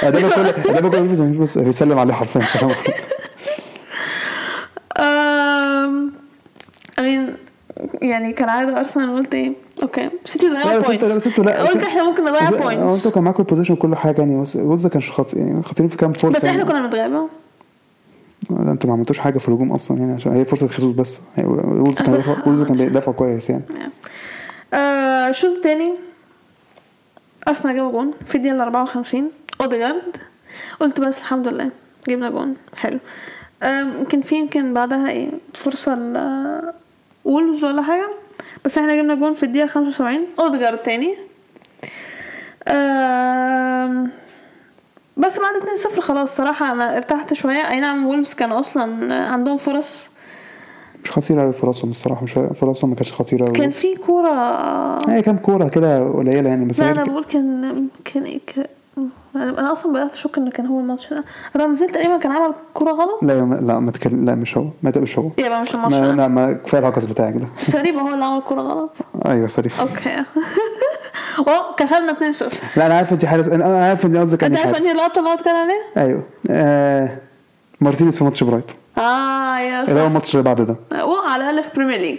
[0.02, 1.00] ده كل
[1.38, 2.70] بيس- بيسلم عليه حرفيا السلام
[8.02, 9.52] يعني كالعاده أرسنال قلت إيه؟
[9.82, 10.10] okay.
[10.24, 10.76] سيتي ضيعوا
[11.26, 14.40] أنتوا لا قلت إحنا ممكن نضيع points أنتوا كان معاكم ال possession كل حاجة يعني
[14.40, 16.88] بس وولفز كانش خطر يعني خطرين في كام فرصة بس إحنا يعني.
[16.88, 17.28] كنا
[18.50, 21.20] لا، أنتوا ما عملتوش حاجة في الهجوم أصلا يعني عشان هي فرصة خيسوس بس.
[21.44, 23.62] وولفز كان بيدافع وولفز كان بيدافع كويس يعني.
[24.74, 25.94] آه الشوط التاني
[27.48, 28.10] أرسنال جابوا جون.
[28.24, 29.30] في الدقيقة ال 54
[29.60, 30.16] أوديجارد.
[30.80, 31.70] قلت بس الحمد لله
[32.08, 32.54] جبنا جون.
[32.76, 32.98] حلو.
[33.62, 35.92] آم، يمكن في يمكن بعدها إيه فرصة
[37.24, 38.10] وولفز ولا حاجة.
[38.64, 41.14] بس إحنا جبنا جون في الدقيقة 75 اوديجارد تاني.
[45.16, 45.54] بس بعد
[45.94, 47.70] 2-0 خلاص صراحة أنا ارتحت شوية.
[47.70, 50.10] أي نعم وولفز كانوا أصلا عندهم فرص.
[51.04, 52.24] مش خطيره قوي فرصهم الصراحة.
[52.24, 54.30] مش فرصهم ما كانتش خطيره قوي كان في كورة.
[55.10, 58.40] هي كام كورة كده قليلة يعني بس لا أنا بقول كان كان إيه.
[59.36, 61.24] أنا أصلا بدأت أشك ان كان هو الماتش ده.
[61.56, 64.66] رمزي تقريبا كان عمل كوره غلط؟ لا ما- لا ما تكلم لا مش هو.
[64.82, 65.30] ما تبقاش هو.
[65.38, 66.12] يبقى مش الماتش ما ده.
[66.14, 67.46] لا ما كفاية العكس بتاعك ده.
[67.72, 68.90] سريبا هو اللي عمل كوره غلط؟
[69.26, 70.16] أيوه صريح أوكي.
[71.46, 74.92] واو كسبنا 2-0 لا أنا عارف انت حارس أنا عارف انت قصدك أنت عارف انهي
[74.92, 76.22] اللقطه اللي اتكلم عليها؟ أيوه.
[76.50, 77.18] آه
[77.80, 78.76] مارتينيز في ماتش برايتون.
[78.98, 80.76] آه يا اللي هو الماتش اللي بعد ده.
[81.04, 82.18] واو على الأقل في Premier League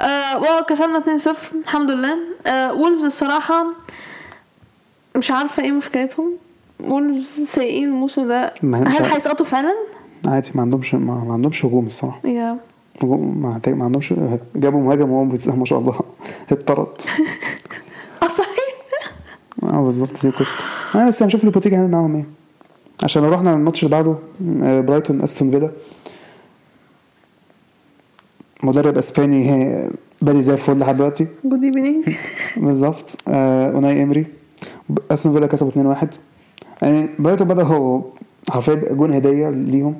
[0.00, 1.28] آه واو كسبنا 2-0
[1.64, 2.16] الحمد لله.
[2.46, 3.64] آه وولفز الصراحة
[5.16, 6.32] مش عارفة إيه مشكلتهم.
[6.84, 8.54] وولفز سيئين الموسم ده.
[8.64, 9.74] هل هيسقطوا فعلا؟
[10.26, 12.20] عادي ما عندهمش ما, عندهمش هجوم الصراحة.
[13.02, 14.14] هجوم ما, ما عندهمش
[14.56, 15.24] جابوا مهاجم وهو
[15.56, 16.00] ما شاء الله.
[16.52, 16.86] اتطرد
[18.22, 18.74] آه صحيح.
[19.62, 22.24] آه بالظبط دي قصته أنا بس هنشوف لوبيتيجي هيعمل معاهم إيه.
[23.02, 24.14] عشان لو رحنا الماتش اللي بعده
[24.62, 25.70] آه، برايتون أستون فيلا.
[28.62, 29.90] مدرب إسباني آه،
[30.22, 31.26] بادي زي الفل لحد دلوقتي.
[31.44, 32.04] good evening
[32.56, 33.18] بالظبط.
[33.28, 34.26] آه، أوناي إمري.
[35.10, 36.06] استون فيلا كسبوا 2-1
[36.82, 38.02] يعني برايتون بدا هو
[38.50, 39.94] حرفيا جون هدية ليهم.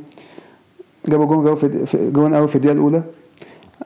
[1.09, 3.03] جابوا جون جو في جون اول في الدقيقة الأولى.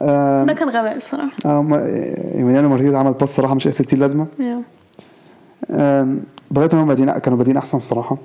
[0.03, 1.31] آه، ده كان غباء الصراحة.
[1.47, 1.87] آه، ما-
[2.35, 4.27] ايميليانو مارتينيز عمل pass صراحة مش اساسي كتير لازمة.
[5.71, 8.17] um، برايتون هم بادئين كانوا بادئين أحسن الصراحة.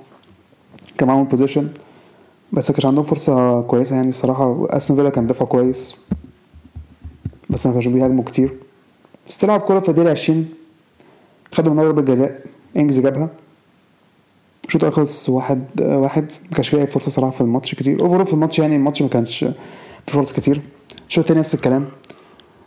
[0.98, 1.68] كان معاهم possession
[2.52, 4.66] بس كانش عندهم فرصة كويسة يعني الصراحة.
[4.70, 5.96] استون فيلا كان دفع كويس.
[7.50, 8.56] بس ما كانوش بيهاجموا كتير.
[9.28, 10.48] بس تلعب كورة في الدقيقة 20
[11.52, 12.40] خدوا من ضربه جزاء.
[12.76, 13.28] انجز جابها.
[14.66, 16.22] الشوط خلص واحد واحد.
[16.50, 18.00] ما كانش فيه فرصة صراحة في الماتش كتير.
[18.00, 19.44] overall في الماتش يعني الماتش ما كانش
[20.06, 20.60] في فرص كتير.
[21.08, 21.86] الشوط التاني نفس الكلام.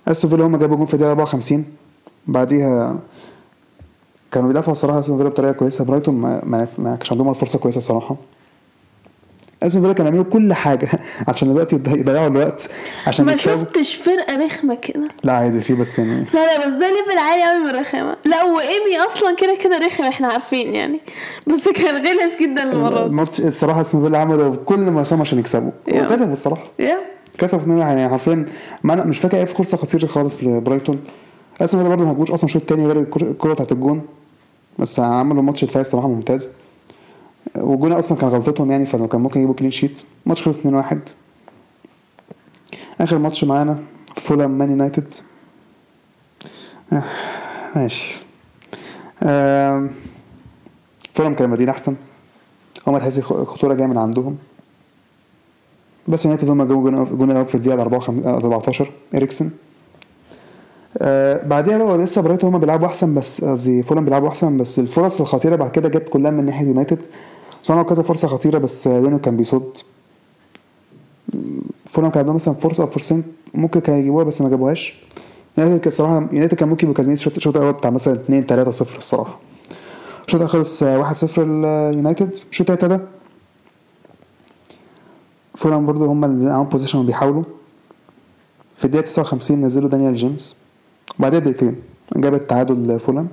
[0.08, 1.65] أستون فيلا هم جابوا جون في الدقيقة 54
[2.28, 3.00] بعديها
[4.32, 5.86] كانوا بيدافعوا الصراحه أستون فيلا بطريقة كويسة.
[5.86, 6.46] برايتون ما,
[6.78, 8.15] ما كانش عندهم الفرصة كويسة الصراحه
[9.63, 10.89] استون فيلا كانوا بيعملوا كل حاجة
[11.28, 12.70] عشان دلوقتي يضيعوا الوقت
[13.08, 15.08] عشان ما يكسبوا شفتش فرقة رخمة كده.
[15.24, 16.26] لا عادي في بس يعني.
[16.34, 18.15] لا لا بس ده level عالي قوي من الرخامة.
[18.26, 21.00] لا وإيمي أصلا كده كده رخم إحنا عارفين يعني.
[21.48, 23.06] بس كان غلس جدا المرة دي.
[23.06, 25.72] الماتش الصراحة استون فيلا عملوا كل ما سعهم عشان يكسبوا.
[25.91, 26.63] وكسبوا الصراحة.
[26.80, 26.98] يا
[27.38, 28.46] كسبوا 2 يعني حرفيا.
[28.84, 31.00] ما أنا مش فاكر أي فرصة خطيرة خالص لبرايتون.
[31.62, 34.02] استون فيلا برضه ما هجوش أصلا الشوط الثاني غير الكرة بتاعت الجون.
[34.80, 36.50] بس عملوا ماتش دفاعي الصراحة ممتاز.
[37.55, 40.95] والجون أصلا كان غلطتهم يعني فكان ممكن يجيبوا clean sheet الماتش خلص 2-1
[43.01, 43.79] آخر ماتش معانا
[44.15, 45.13] فولام مان يونايتد
[46.93, 47.03] آه،
[47.75, 48.15] ماشي.
[51.13, 51.95] فولام كان بادئين أحسن.
[52.88, 54.38] هما تحسي خطورة جاية من عندهم.
[56.07, 59.49] بس يونايتد هما جابوا جون الأول في الدقيقة 14 إريكسن.
[60.97, 65.21] آه بعديها بقى لسه برايتون هما بيلعبوا أحسن بس قصدي فولام بيلعبوا أحسن بس الفرص
[65.21, 66.99] الخطيرة بعد كده جت كلها من ناحية يونايتد
[67.67, 69.77] صنعوا كذا فرصة خطيرة بس لينو كان بيصد.
[71.86, 75.03] فولام كان عندهم مثلا فرصة أو فرصتين ممكن كانوا يجيبوها بس ما جابوهاش.
[75.58, 78.97] يونايتد كان الصراحه يونايتد كان ممكن كاسبين الشوط الشوط الأول بتاع مثلا 2 3 0
[78.97, 79.39] الصراحة.
[80.25, 81.43] الشوط الأول خلص 1 0
[81.89, 83.01] اليونايتد الشوط التاني ده
[85.56, 87.43] فولام برضو هم اللي معاهم possession وبيحاولوا.
[88.75, 90.56] في الدقيقة 59 نزلوا دانيال جيمس.
[91.19, 91.75] بعدها بدقيقتين
[92.15, 93.27] جاب التعادل فولام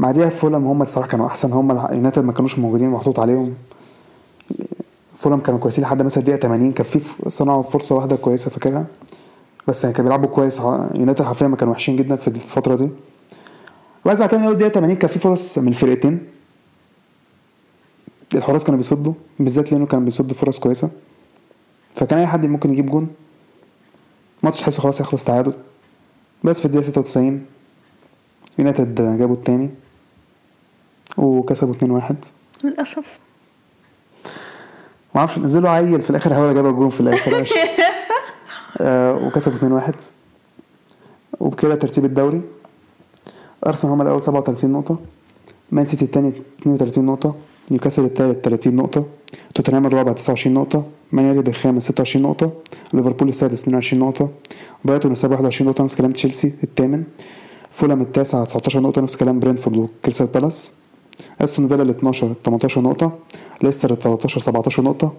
[0.00, 3.54] بعديها فولام هم الصراحة كانوا أحسن هم اليونايتد ما كانوش موجودين مضغوط عليهم.
[5.18, 8.86] فولام كانوا كويسين لحد مثلا الدقيقة 80 كان في صنعوا فرصة واحدة كويسة فاكرها؟
[9.68, 10.58] بس يعني كانوا بيلعبوا كويس
[10.94, 12.88] يونايتد حرفيا ما كانوا وحشين جدا في الفترة دي.
[14.06, 16.20] بس بعد كده من اول دقيقه 80 كان في فرص من الفرقتين.
[18.34, 20.90] الحراس كانوا بيصدوا بالذات لأنه كان بيصد فرص كويسة.
[21.94, 23.08] فكان أي حد ممكن يجيب جون
[24.42, 25.52] ماتش تحسه خلاص يخلص تعادل.
[26.44, 27.46] بس في الدقيقة 93
[28.58, 29.70] يونايتد جابوا التاني.
[31.16, 32.14] وكسبوا 2-1
[32.64, 33.18] للأسف.
[35.14, 37.46] معرفش نزلوا عيل في الآخر هو جاب الجون في الآخر
[38.80, 39.92] آه وكسبوا 2-1
[41.40, 42.40] وبكده ترتيب الدوري.
[43.66, 44.98] أرسنال هم الأول 37 نقطة.
[45.72, 47.34] مان سيتي الثاني 32 نقطة.
[47.70, 49.04] نيوكاسل الثالث 30 نقطة.
[49.54, 50.84] توتنهام الرابع 29 نقطة.
[51.12, 52.52] مان يونايتد الخامس 26 نقطة.
[52.92, 54.28] ليفربول السادس 22 نقطة.
[54.84, 57.04] برايتون السابع 21 نقطة نفس كلام تشيلسي الثامن.
[57.70, 60.72] فولام التاسع 19 نقطة نفس كلام برينفورد وكريستال بالاس.
[61.40, 63.18] أستون فيلا ال 12 18 نقطة
[63.62, 65.12] ليستر ال 13 17 نقطة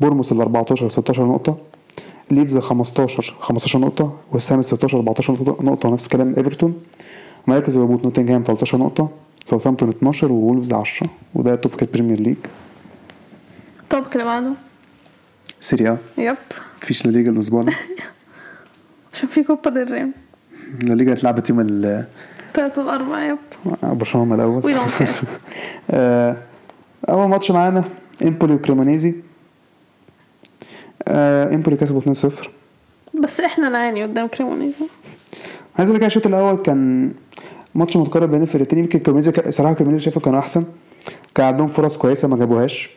[0.00, 1.56] بورنموث ال 14 16 نقطة
[2.30, 6.82] ليدز 15 15 نقطة وست هام 16 14 نقطة نفس كلام إيفرتون.
[7.46, 9.10] مراكز الهبوط نوتنجهام 13 نقطة
[9.44, 12.36] ساوثامبتون 12 وولفز 10 وده ده كان Premier League.
[13.90, 14.52] طب اللي بعده.
[15.60, 16.24] Serie A.
[16.24, 16.36] Yep.
[16.82, 17.72] مفيش لا ليجا الأسبوع ده.
[19.12, 20.06] عشان في كوبا ري.
[20.82, 21.60] لا ليجا اتلعبت يوم
[22.58, 23.38] ال تلات والأربعة يب.
[23.82, 25.26] برشلونة We don't care.
[25.90, 26.36] آه،
[27.08, 27.84] أول ماتش معانا
[28.22, 29.14] إمبولي وكريمونيزي.
[31.08, 32.50] آه، إمبولي كسبوا 2-0
[33.22, 34.84] بس إحنا نعاني قدام كريمونيزي.
[35.78, 37.12] عايز أقول لك الشوط الأول كان
[37.74, 40.64] ماتش متقارب بين الفرقتين يمكن كريمونيزي صراحة كريمونيزي شايفه كانوا أحسن.
[41.34, 42.90] كان عندهم فرص كويسة ما جابوهاش.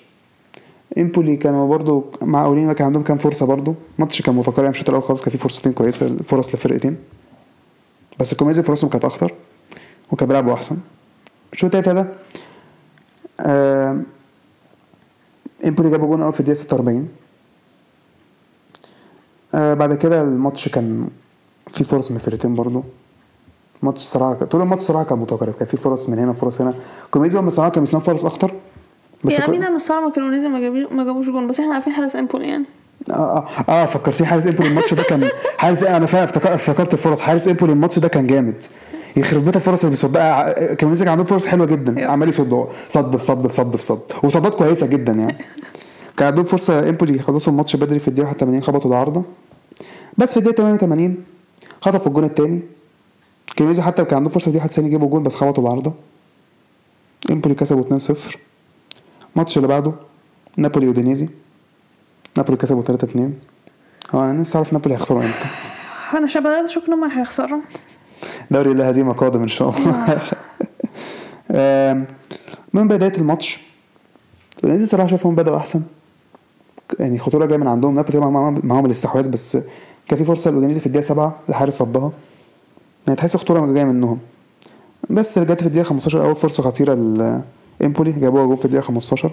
[0.98, 3.76] إمبولي كانوا برضو معقولين كان عندهم كام فرصة برضو.
[3.96, 6.98] الماتش كان متقارب يعني الشوط الأول خالص كان فيه فرصتين كويسة فرص للفرقتين
[8.20, 9.32] بس كريمونيزي فرصهم كانت أخطر.
[10.12, 10.78] وكان بيلعبوا احسن
[11.54, 12.06] الشوط التاني ده
[13.40, 13.98] آه
[15.68, 17.08] امبولي جابوا جون اول في الدقيقة 46
[19.56, 21.08] آه بعد كده الماتش كان
[21.74, 22.84] في فرص من الفرقتين برضو.
[23.84, 26.74] الماتش صراحة طول الماتش صراحة كان متقارب كان في فرص من هنا وفرص هنا.
[27.12, 28.52] كريمونيزي هم صراحة كانوا بيصنعوا فرص اخطر
[29.24, 32.48] بس يعني أنا مستغربة كريمونيزي ما جابوش ما جابوش جون بس إحنا عارفين حارس إمبولي
[32.48, 32.66] يعني.
[33.12, 34.70] آه آه, آه فكرتني حارس إمبولي.
[34.70, 37.22] الماتش ده كان حارس أنا افتكر- افتكرت الفرص.
[37.22, 38.64] حارس إمبولي الماتش ده كان جامد.
[39.18, 42.12] يخرب بيت الفرص اللي بيصدها كان عنده فرص حلوة جدا.
[42.12, 44.02] عمال يصد صد في صد في صد في صد.
[44.24, 45.38] وصدات كويسة جدا يعني.
[46.18, 49.24] كان عندهم فرصة امبولي يخلصوا الماتش بدري في الدقيقة 81 خبطوا العارضة.
[50.18, 51.18] بس في الدقيقة 88
[51.82, 52.62] خطفوا الجون الثاني
[53.58, 55.94] كريمونيزي حتى كان عنده فرصة في الدقيقه 91 يجيبوا جون بس خبطوا العارضة.
[57.32, 58.38] امبولي كسبوا 2-0
[59.36, 59.94] الماتش اللي بعده
[60.58, 61.30] نابولي وأودينيزي
[62.38, 63.20] نابولي كسبوا 3-2
[64.16, 65.46] هو أنا نفسي اعرف نابولي هيخسروا إمتى.
[66.14, 67.62] أنا بدات اشك ان هم هيخسروا.
[68.52, 70.22] دوري لا هزيمة قادم إن شاء الله.
[71.52, 72.06] آم،
[72.74, 73.60] من بداية الماتش
[74.64, 75.82] دينيزي صراحة شايفهم بدأوا أحسن.
[77.00, 77.96] يعني خطورة جاية من عندهم.
[77.96, 79.58] نابولي طبعا معاهم الاستحواذ بس
[80.08, 82.12] كان في فرصة لودينيزي في الدقيقة 7 الحارس صدها.
[83.08, 84.20] يعني تحس خطورة جاية منهم.
[85.10, 86.94] بس جت في الدقيقة 15 أول فرصة خطيرة
[87.82, 88.12] لإمبولي.
[88.12, 89.32] جابوها جول في الدقيقة 15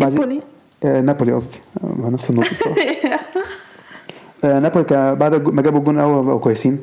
[0.00, 0.40] بعد إمبولي؟
[0.84, 1.58] آه نابولي قصدي.
[1.84, 2.80] آه نفس النقطة الصراحة
[4.44, 6.78] آه نابولي بعد ما جابوا الجون الأول بقوا كويسين.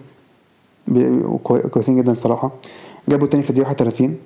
[1.43, 2.51] كويسين جدا الصراحة.
[3.09, 4.17] جابوا التاني في الدقيقة 31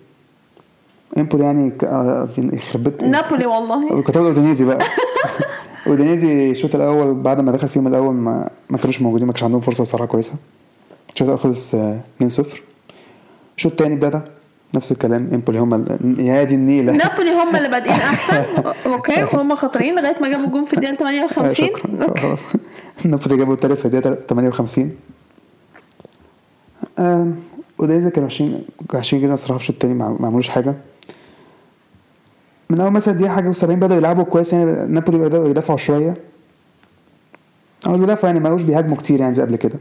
[1.18, 4.02] إمبولي يعني آه، يخرب بيت نابولي والله.
[4.04, 4.80] كنت أودينيزي بقى.
[5.88, 9.62] أودينيزي الشوط الأول بعد ما دخل فيهم الأول ما ما كانوش موجودين ما كانش عندهم
[9.62, 10.34] فرصة صراحة كويسة.
[11.14, 12.26] الشوط الأول خلص آه، 2-0
[13.58, 14.22] الشوط التاني بدأ
[14.76, 15.30] نفس الكلام.
[15.34, 16.94] إمبولي هم ال- يا دي النيلة.
[17.06, 18.44] نابولي هم اللي بادئين أحسن.
[18.86, 22.04] okay وهم خطرين لغاية ما جابوا جون في الدقيقة 58 شكرا.
[22.04, 22.22] okay.
[22.22, 22.40] خلاص
[23.06, 24.92] نابولي جابوا التالت في الدقيقة 58
[27.00, 27.36] آم،
[27.80, 30.74] اودينيزي كانوا وحشين وحشين جدا الصراحة في الشوط التاني ما عملوش حاجة.
[32.70, 36.16] من أول مثلا دقيقة حاجة و70 بدأوا يلعبوا كويس يعني نابولي بدأوا يدافعوا شوية.
[37.88, 39.80] أو المدافع يعني ما بقوش بيهاجموا كتير يعني زي قبل كده.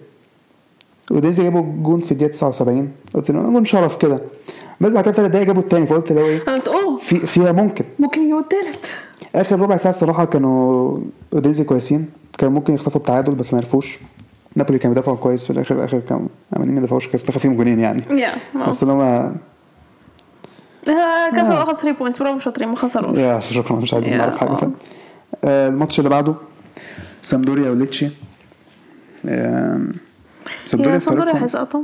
[1.10, 4.20] اودينيزي جابوا جون في الدقيقة 79 قلت له جون شرف كده.
[4.80, 6.98] بس بعد كده ثلاث دقايق جابوا التاني فقلت له إيه؟ أوه!
[6.98, 7.84] في فيها ممكن.
[7.98, 8.86] ممكن يجيبوا التالت.
[9.34, 10.98] آخر ربع ساعة الصراحة كانوا
[11.32, 12.08] أودينزي كويسين.
[12.38, 13.98] كانوا ممكن يخطفوا التعادل بس ما عرفوش.
[14.56, 17.80] نابولي كان بيدافعوا كويس في الآخر اخر كان عمالين ما يدافعوش كويس دخل فيهم جونين
[17.80, 18.02] يعني.
[18.10, 18.32] yeah
[18.68, 19.36] بس ان هم
[21.36, 21.62] كسبوا آه.
[21.62, 23.18] اخد 3 points برافو شاطرين ما خسروش.
[23.18, 24.70] يا شكرا مش عايزين نعرف حاجة آه.
[25.44, 26.34] آه، الماتش اللي بعده
[27.22, 28.08] سامدوريا وليتشي.
[29.26, 29.80] آه،
[30.64, 31.82] سامدوريا يا سامدوريا هيسقطوا.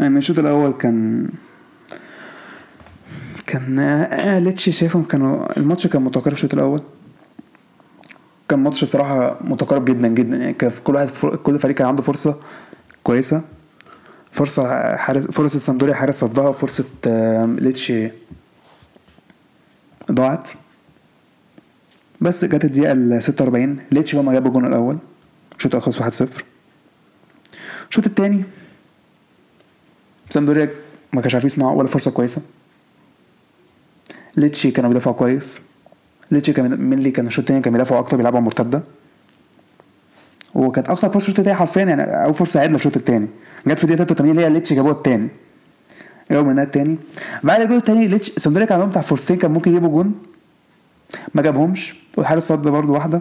[0.00, 1.28] يعني الشوط الأول كان
[3.46, 6.80] كان آه ليتشي شايفهم كانوا الماتش كان متقارب الشوط الأول.
[8.48, 10.36] كان ماتش صراحة متقارب جدا جدا.
[10.36, 11.08] يعني كان كل واحد.
[11.42, 12.40] كل فريق كان عنده فرصة
[13.04, 13.42] كويسة.
[14.32, 16.84] فرصة حارس فرصة السامدوريا حارس صدها فرصة
[17.44, 18.10] ليتشي
[20.12, 20.50] ضاعت.
[22.20, 24.98] بس جت الدقيقة ال 46 ليتشي هما جابوا الجون الأول.
[25.56, 26.42] الشوط الأول خلص 1-0
[27.90, 28.44] الشوط الثاني
[30.30, 30.70] سامدوريا
[31.12, 32.42] ما كانش عارف يصنع ولا فرصة كويسة.
[34.36, 35.58] ليتشي كانوا بيدافعوا كويس.
[36.30, 38.82] ليتشي كان مينلي كان الشوط الثاني كان بيدافعوا أكتر بيلعبوا مرتدة.
[40.54, 43.28] وكانت أكتر فرصة الشوط الثاني حرفيا يعني أو فرصة عدلة الشوط الثاني
[43.66, 45.28] جت في الدقيقة 83 اللي هي ليتشي جابوها الثاني
[46.30, 46.98] جابوا منها الثاني
[47.42, 50.14] بعد الجول الثاني ليتشي سامدوريا كان عندهم بتاع فرصتين كان ممكن يجيبوا جون.
[51.34, 51.94] ما جابهمش.
[52.16, 53.20] والحارس صد برضه واحدة.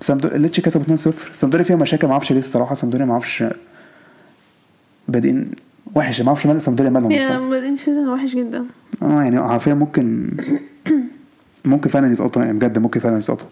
[0.00, 2.74] سامدوريا ليتشي كسبوا 2-0 سامدوريا فيها مشاكل ما أعرفش ليه الصراحة.
[2.74, 3.44] سامدوريا ما أعرفش.
[5.08, 5.50] بادئين
[5.94, 6.20] وحش.
[6.20, 7.50] ما أعرفش مال سامدوريا مالهم الصراحة.
[7.50, 8.64] بادئين season وحش جدا.
[9.02, 10.30] آه يعني حرفيا ممكن
[11.66, 13.46] ممكن فعلا يسقطوا يعني بجد ممكن فعلا يسقطوا.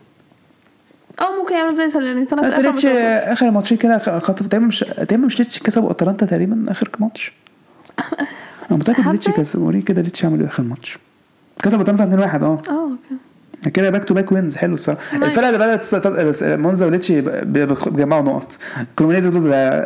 [1.20, 2.86] أو ممكن يعملوا زي ساليرنيتانا في بس الآخر مش.
[2.86, 7.32] آخر ماتشين كده خطف تقريبا مش تقريبا مش ليتش كسبوا أتلانتا تقريبا آخر ماتش.
[8.70, 9.66] أنا متأكد؟ ليتش كسبوا.
[9.66, 10.98] وريني كده ليتش عملوا إيه آخر ماتش.
[11.62, 12.60] كسبوا أتلانتا 2-1 آه.
[12.68, 12.90] آه
[13.62, 13.70] okay.
[13.70, 15.00] كده back to back wins حلو الصراحة.
[15.16, 16.06] الفرقة اللي بدأت
[16.46, 18.58] مونزا وليتش بيجمعوا نقط.
[18.98, 19.84] كريمونيزي دول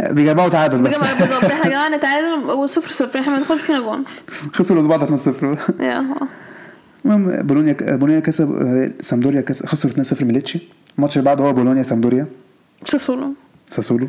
[0.00, 0.96] بيجمعوا تعادل بس.
[0.98, 3.20] بجمع بالظبط إحنا جمعنا تعادل وصفر صفر.
[3.20, 4.04] إحنا ما ندخلش فينا جون
[4.54, 5.28] خسروا بعض 2-0
[5.80, 6.04] yeah.
[7.04, 10.60] المهم بولونيا بولونيا كسب آه، سامدوريا كسب خسروا 2-0 من ليتشي.
[10.98, 12.26] الماتش اللي بعده هو بولونيا سامدوريا.
[12.84, 13.34] ساسولو.
[13.68, 14.08] ساسولو.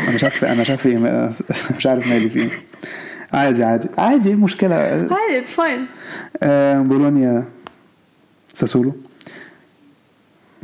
[0.00, 0.98] أنا مش عارف أنا مش عارف إيه
[1.78, 2.48] مش عارف مالي فيه.
[3.32, 3.88] عادي عادي.
[3.98, 5.86] عادي إيه المشكلة؟ عادي it's fine
[6.42, 7.44] آه، بولونيا
[8.54, 8.92] ساسولو.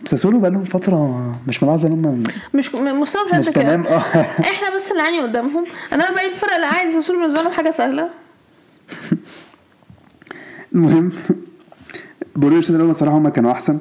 [0.04, 2.22] ساسولو بقى لهم فترة مش ملاحظه ان هم
[2.54, 3.62] مش مستوى مش قد كده.
[3.62, 3.98] تمام آه.
[4.52, 5.64] إحنا بس اللي عاني قدامهم.
[5.92, 8.11] أنا باقي الفرق اللي عادي ساسولو بالنسبة لهم حاجة سهلة.
[10.74, 11.12] المهم
[12.36, 13.78] بولونيا الشوط الأول الصراحه هم كانوا أحسن.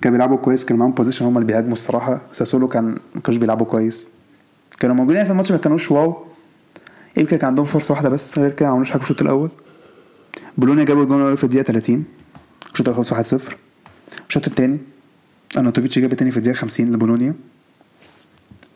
[0.00, 2.20] كانوا بيلعبوا كويس كانوا معاهم possession هم اللي بيهاجموا الصراحة.
[2.32, 4.08] ساسولو كان ما كانوش بيلعبوا كويس.
[4.80, 6.16] كانوا موجودين في الماتش ما كانوش واو.
[7.16, 9.50] يمكن كان عندهم فرصة واحدة بس غير كده ما عملوش حاجة في الشوط الأول.
[10.58, 12.04] بولونيا جابوا الجون الأول في الدقيقة 30
[12.72, 13.54] الشوط الأول خلص 1-0
[14.28, 14.78] الشوط الثاني
[15.58, 17.34] ارناوتوفيتش جاب الثاني في الدقيقة 50 لبولونيا.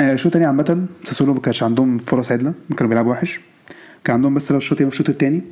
[0.00, 3.40] آه، الشوط الثاني عامة ساسولو ما كانش عندهم فرص عدلة كانوا بيلعبوا وحش.
[4.04, 5.42] كان عندهم بس لو الشوط الشوط الثاني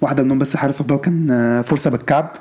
[0.00, 2.36] واحدة منهم بس حارس الله كان آه، فرصة بالكعب.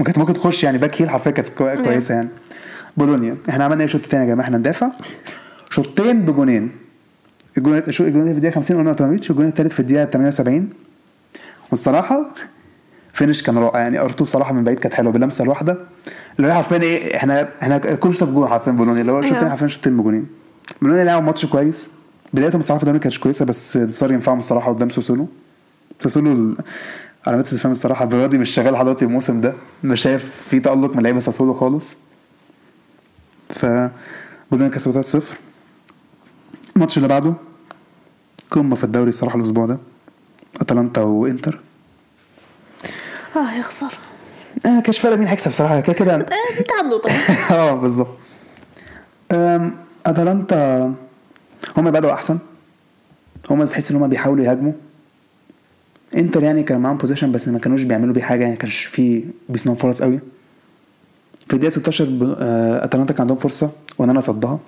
[0.00, 2.28] وكانت ممكن تخش يعني back heel حرفيا كانت كوي- كويسة يعني.
[2.96, 3.36] بولونيا.
[3.48, 4.44] إحنا عملنا إيه؟ الشوط الثاني يا جماعة.
[4.46, 4.88] إحنا ندافع.
[5.70, 6.70] شوطين بجونين.
[7.58, 10.68] الجون الجون في الدقيقة 50 قلنا اوتوماتيك الجون الثالث في الدقيقة 78
[11.70, 12.30] والصراحة
[13.12, 13.80] finish كان رائع.
[13.80, 15.78] يعني أرتو صراحة من بعيد كانت حلوة باللمسه الواحدة.
[16.38, 19.00] اللي هي حرفيا إيه إحنا إحنا كل شوط بجون حرفيا بولونيا.
[19.00, 19.50] اللي هو الثاني أيوه.
[19.50, 20.26] حرفيا شوطين بجونين.
[20.82, 21.90] بولونيا لعبوا ماتش كويس.
[22.32, 25.28] بدايتهم الصراحه في الدوري ما كانتش كويسة بس صار ينفعهم الصراحه قدام ساسولو.
[26.00, 26.54] سوسولو
[27.26, 29.54] علامات استفهام الصراحة بيرادي مش شغال دلوقتي الموسم ده.
[29.84, 31.94] مش شايف في تألق من لعيبة ساسولو خالص.
[33.50, 33.66] ف
[34.50, 35.22] بولونيا كسبوا 3-0
[36.76, 37.34] الماتش اللي بعده
[38.50, 39.78] قمة في الدوري الصراحة الأسبوع ده.
[40.60, 41.60] أتلانتا وإنتر.
[43.36, 43.94] آه يخسر.
[44.66, 46.26] آه كانش فارق مين هيكسب صراحة كده كده.
[46.68, 47.16] تعادلوا طبعا
[47.60, 48.18] آه بالظبط.
[50.06, 50.94] أتلانتا
[51.76, 52.38] هم بدأوا أحسن.
[53.50, 54.72] هم تحس إن هم بيحاولوا يهاجموا.
[56.16, 59.78] انتر يعني كان معاهم possession بس ما كانوش بيعملوا بيه حاجة يعني كانش في بيصنعوا
[59.78, 60.20] فرص قوي.
[61.48, 64.58] في الدقيقة 16 ب- آه، أتلانتا كان عندهم فرصة وأونانا صدها.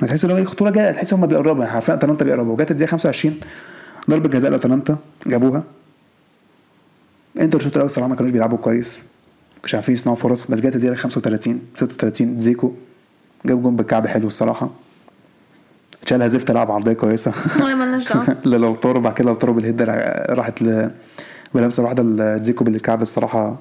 [0.00, 2.52] ما تحس إن هو الخطوره جاية تحس هم بيقربوا يعني حرفيا أتلانتا بيقربوا.
[2.52, 3.40] وجت الدقيقة 25
[4.10, 5.62] ضربة جزاء لأتلانتا جابوها.
[7.40, 9.00] انتر الشوط الأول الصراحه ما كانوش بيلعبوا كويس.
[9.64, 12.72] مش عارفين يصنعوا فرص بس جت الدقيقة 35 36 زيكو
[13.46, 14.70] جاب جون بالكعب حلو الصراحة.
[16.10, 17.32] شالها زفت لعب عرضيه كويسة.
[17.60, 18.36] ما مالناش دعوة.
[18.50, 19.82] للوتارو بعد كده لوتارو بال head
[20.30, 20.90] راحت ل
[21.54, 23.02] بلمسه واحدة لزيكو بالكعب.
[23.02, 23.60] الصراحة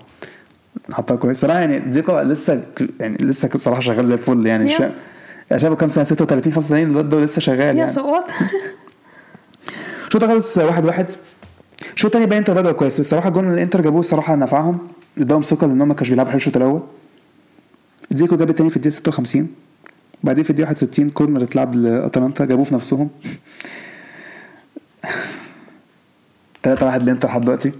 [0.91, 1.41] حطها كويس.
[1.41, 2.63] صراحة يعني زيكو لسه
[2.99, 4.45] يعني لسه صراحة شغال زي الفل.
[4.45, 4.71] يعني مش
[5.49, 7.85] يعني شايفه كام سنة؟ 36 35 الواد ده لسه شغال يعني.
[10.09, 11.05] الشوط خلص واحد واحد.
[11.93, 12.93] الشوط الثاني بقى انتر بدأوا كويس.
[12.93, 14.77] بس الصراحة الجون اللي الانتر جابوه الصراحه نفعهم
[15.17, 16.81] اداهم ثقة لأن هم ما كانوش بيلعبوا حلو الشوط الأول.
[18.11, 19.47] زيكو جاب التاني في الدقيقة 56
[20.23, 23.09] بعدين في الدقيقة 61 corner اتلعب لأتلانتا جابوه في نفسهم.
[26.63, 27.71] 3 1 للانتر لحد دلوقتي.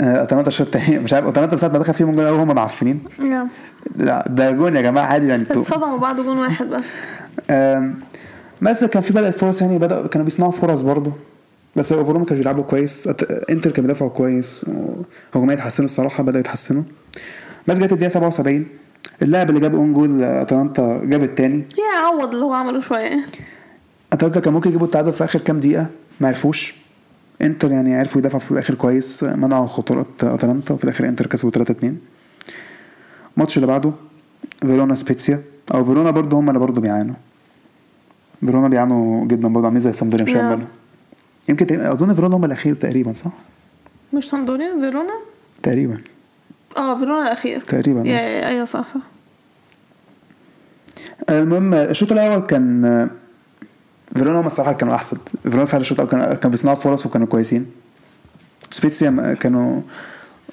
[0.00, 3.02] أتلانتا الشوط التاني مش عارف أتلانتا من ساعة ما دخل فيهم جول هم معفنين.
[3.22, 3.48] yeah.
[3.96, 6.96] لا، ده جون يا جماعة عادي يعني اتصدموا بعد جون واحد بس.
[8.62, 11.12] بس كان في بدأت فرص يعني بدأ كانوا بيصنعوا فرص برضه.
[11.76, 13.08] بس overall ما كانوا بيلعبوا كويس.
[13.50, 14.70] إنتر كان بيدافعوا كويس
[15.34, 16.82] هجوميا اتحسنوا الصراحة بدأوا يتحسنوا.
[17.66, 18.66] بس جت الدقيقة 77
[19.22, 21.64] اللاعب اللي جاب own goal اتلانتا جاب التاني.
[21.78, 23.26] yeah عوض اللي هو عمله شوية.
[24.12, 25.86] اتلانتا كان ممكن يجيبوا التعادل في آخر كام دقيقة؟
[26.20, 26.74] ما عرفوش.
[27.42, 31.72] انتر يعني عرفوا يدافعوا في الآخر كويس منعوا خطورات اتلانتا وفي الآخر انتر كسبوا 3
[31.72, 31.98] 2
[33.36, 33.92] الماتش اللي بعده
[34.60, 35.42] فيرونا سبيتسيا.
[35.74, 37.14] أو فيرونا برضه هم اللي برضه بيعانوا.
[38.40, 40.32] فيرونا بيعانوا جدا برضه عاملين زي سامدوريا مش.
[40.32, 40.66] بالهم
[41.48, 43.30] يمكن أظن فيرونا هم الأخير تقريبا صح؟
[44.14, 45.14] مش سامدوريا فيرونا؟
[45.62, 45.98] تقريبا.
[46.76, 48.20] آه فيرونا الاخير تقريبا يا آه.
[48.20, 49.00] يا- أيوه صح صح.
[51.30, 53.10] المهم الشوط الأول كان آه،
[54.16, 55.16] فيرونا هم الصراحه كانوا أحسن.
[55.42, 57.66] فيرونا فعلا الشوط الأول كانوا كانوا بيصنعوا فرص وكانوا كويسين.
[58.70, 59.80] سبيتسيا كانوا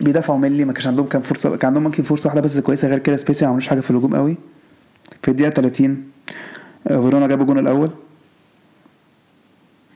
[0.01, 2.99] بيدافعوا ملي ما كانش عندهم كان فرصة كان عندهم ممكن فرصة واحدة بس كويسة غير
[2.99, 4.38] كده سبيتسيا ما عملوش حاجة في الهجوم قوي.
[5.21, 6.03] في الدقيقة 30
[6.88, 7.89] آه، فيرونا جابوا الجون الأول.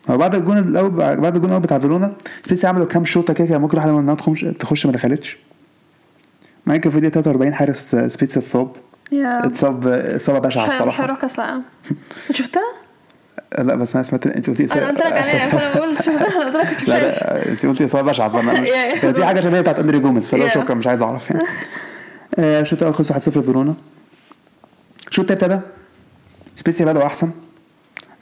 [0.10, 2.14] هو بعد الجون الأول بعد الجون الأول بتاع فيرونا
[2.46, 4.16] سبيتسي عملوا كام شوطة كده كان ممكن واحدة منها
[4.60, 5.38] تخش ما دخلتش.
[6.66, 8.72] في الدقيقه 43 حارس آه، سبيتسي اتصاب.
[9.12, 9.46] yeah.
[9.46, 11.04] اتصاب آه، إصابة بشعة هي- مش الصراحة.
[11.04, 11.62] هيروح كاس العالم
[12.32, 12.64] شفتها؟
[13.60, 16.84] لا بس أنا سمعت أنت قلتي أنا قلت لك عليها فأنا بقول شفتها قلت لك
[16.90, 20.50] لا أنت قلتي إصابة بشعة فأنا دي حاجة شبيهة بتاعت أندري جوميز فلو yeah.
[20.50, 21.44] شكرا مش عايز أعرف يعني.
[22.40, 23.74] آه، الشوط الأول خلص 1-0 فيرونا
[25.08, 25.68] الشوط التاني ابتدى.
[26.56, 27.30] سبيسيا بدأوا أحسن.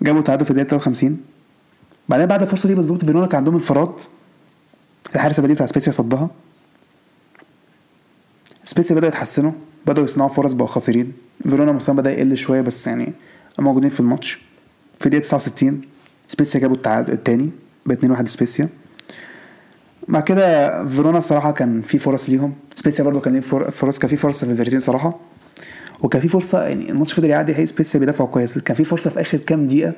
[0.02, 1.18] جابوا تعادل في الدقيقة 53
[2.10, 3.92] بعدين بعد الفرصة دي بالظبط فيرونا كان عندهم انفراد.
[5.16, 6.30] الحارس البديل بتاع سبيسيا صدها
[8.70, 9.52] سبيسيا بدأوا يتحسنوا
[9.88, 11.14] بدأوا يصنعوا فرص بقوا خطيرين.
[11.44, 13.14] فيرونا مستواهم بدأ يقل شوية بس يعني
[13.60, 14.40] موجودين في الماتش.
[15.00, 15.82] في الدقيقة 69
[16.28, 17.50] سبيسيا جابوا التعادل التاني
[17.86, 18.70] ب 2-1 سبيسيا
[20.08, 22.54] مع كده فيرونا الصراحه كان في فرص ليهم.
[22.76, 25.20] سبيسيا برضو كان ليه فر- فرص كان في فرصة في الفرقتين صراحة.
[26.02, 29.22] وكان في فرصة يعني الماتش فضل يعدي هي سبيسيا بيدافعوا كويس كان في فرصة في
[29.22, 29.94] آخر كام دقيقة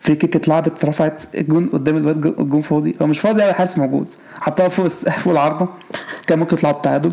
[0.00, 2.94] في kick اتلعبت اترفعت الجون قدام الواد جو- الجون فاضي.
[3.02, 4.06] هو مش فاضي يعني الحارس موجود.
[4.40, 5.68] حطها فوق فوق العارضة.
[6.26, 7.12] كان ممكن يطلعوا التعادل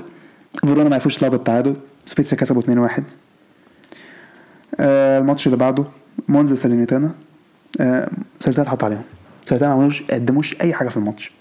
[0.60, 3.02] فيرونا ما عرفوش يلعبوا التعادل سبيسيا كسبوا 2-1
[4.80, 5.86] آه الماتش اللي بعده
[6.28, 7.12] مونزا سالينيتانا.
[7.82, 8.10] آه
[8.40, 9.04] سالينيتانا اتحط عليهم.
[9.46, 11.32] سالينيتانا ما عملوش قدموش أي حاجة في الماتش.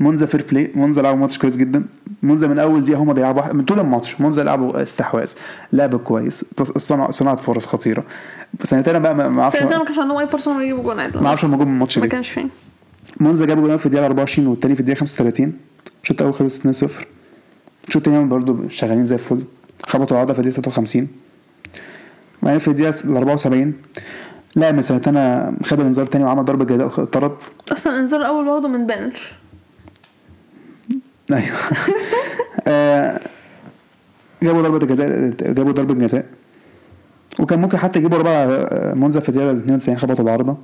[0.00, 1.84] مونزا fair play مونزا لعبوا ماتش كويس جدا.
[2.22, 5.32] مونزا من أول دقيقة هما بيلعبوا من طول الماتش مونزا لعبوا استحواذ.
[5.72, 6.44] لعب كويس.
[6.62, 8.04] صنع صناعه فرص خطيرة.
[8.60, 11.20] بس سنتين بقى ما أعرفش سنتين ما كانش عندهم أي فرصة انهم يجيبوا جون عدل
[11.20, 12.46] ما أعرفش هما جم الماتش ما كانش فيه
[13.20, 15.52] مونزا جابوا جول في الدقيقة 24 والتاني في الدقيقة 35
[16.02, 16.90] الشوط الأول خلص 2-0
[17.88, 19.42] الشوط التاني هم برضه شغالين زي الفل.
[19.86, 21.08] خبطوا العوضه في الدقيقة 56
[22.42, 23.74] بعدين في الدقيقة 74
[24.56, 27.36] لاعب من سنتنا خد الإنذار تاني وعمل ضربة جزاء طرد.
[27.72, 29.32] أصلا الإنذار الأول واخده من bench.
[31.32, 31.56] أيوه.
[32.68, 33.20] آه،
[34.42, 36.26] جابوا ضربة جزاء جابوا ضربة جزاء.
[37.40, 40.56] وكان ممكن حتى يجيبوا ربع آه، مونزا في الدقيقة 92 خبطوا العارضه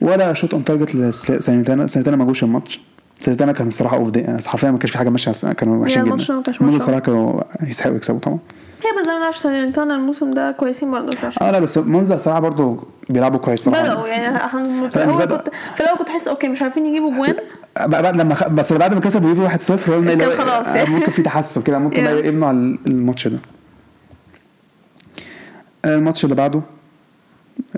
[0.00, 2.80] ولا shot on target لسالينيتانا سالينيتانا ما جوش الماتش.
[3.20, 6.04] سالينيتانا كان الصراحة off day حرفيا ما كانش في حاجة ماشية كانوا وحشين جدا.
[6.04, 6.60] الماتش ما كانش.
[6.60, 8.38] الصراحة كانوا يستحقوا يكسبوا طبعا.
[8.84, 12.88] هي بس نعرفش سالينيتانا الموسم ده كويسين برضه عشان آه لا بس مونزا الصراحة برضو
[13.08, 14.38] بيلعبوا كويس صراحة بدأوا يعني
[14.90, 15.26] في الأول.
[15.38, 17.36] كنت في الأول كنت أحس okay مش عارفين يجيبوا جوان.
[17.86, 18.48] بعد لما خ...
[18.48, 19.48] بس بعد ما كسبوا يوفي
[19.88, 20.90] 1-0 قلنا خلاص آه، يعني.
[20.90, 22.04] ممكن في تحسن كده ممكن.
[22.04, 23.38] بقى يبنوا على الماتش ده.
[25.84, 26.62] آه، الماتش اللي بعده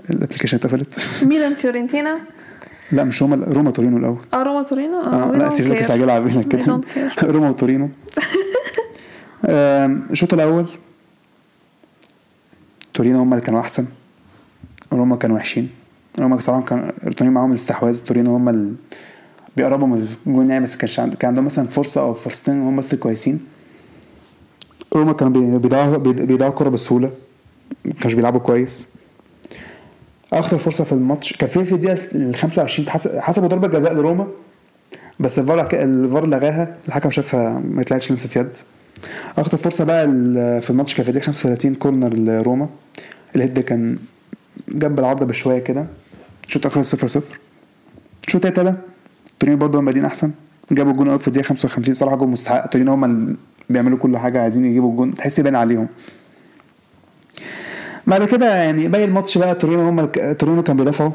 [0.09, 1.23] ال application اتقفلت.
[1.23, 2.17] ميلان فيورنتينا.
[2.91, 4.17] لا مش روما روما تورينو الأول.
[4.33, 5.79] آه روما تورينو؟ آه we لا.
[5.79, 6.81] مستعجله على بينك We كده.
[7.33, 7.89] روما وتورينو.
[10.11, 10.65] الشوط الأول
[12.93, 13.85] تورينو هم اللي كانوا أحسن.
[14.93, 15.69] روما كانوا وحشين.
[16.19, 17.99] روما صراحة كان تورينو معاهم الاستحواذ.
[18.05, 18.73] تورينو هم اللي
[19.57, 21.13] بيقربوا من الجون يعني بس كانش عند...
[21.15, 23.39] كان عندهم مثلا فرصة أو فرصتين هم بس كويسين.
[24.93, 27.11] روما كانوا بي- بيضيعوا بيض- بيضيعوا الكوره بسهولة.
[27.85, 28.87] ما كانوش بيلعبوا كويس.
[30.33, 31.33] أخطر فرصة في الماتش.
[31.37, 34.27] كان في في الدقيقة ال 25 حس- حسبوا ضربة جزاء لروما
[35.19, 38.49] بس الفار الفار لغاها الحكم شافها ما طلعتش لمسة يد.
[39.37, 40.05] أخطر فرصة بقى
[40.61, 42.69] في الماتش كان في الدقيقة 35 corner لروما.
[43.35, 43.97] ال head كان
[44.69, 45.85] جنب العارضه بشوية كده.
[46.47, 47.23] الشوط الآخر 0 0
[48.27, 48.81] الشوط التاني ابتدى
[49.39, 50.31] تورينو برضه بادئين أحسن.
[50.71, 52.67] جابوا الجون اول في الدقيقة 55 صراحة جون مستحق.
[52.67, 53.35] تورينو هم
[53.69, 55.11] بيعملوا كل حاجة عايزين يجيبوا الجون.
[55.11, 55.87] تحس يبان عليهم.
[58.09, 61.11] بعد كده يعني باقي الماتش بقى تورينو هم تورينو كان بيدافعوا.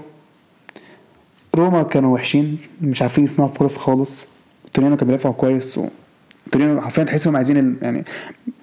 [1.54, 4.24] روما كانوا وحشين مش عارفين يصنعوا فرص خالص.
[4.74, 5.86] تورينو كان بيدافعوا كويس و...
[6.52, 8.04] تورينو حرفيا تحس إنهم عايزين ال- يعني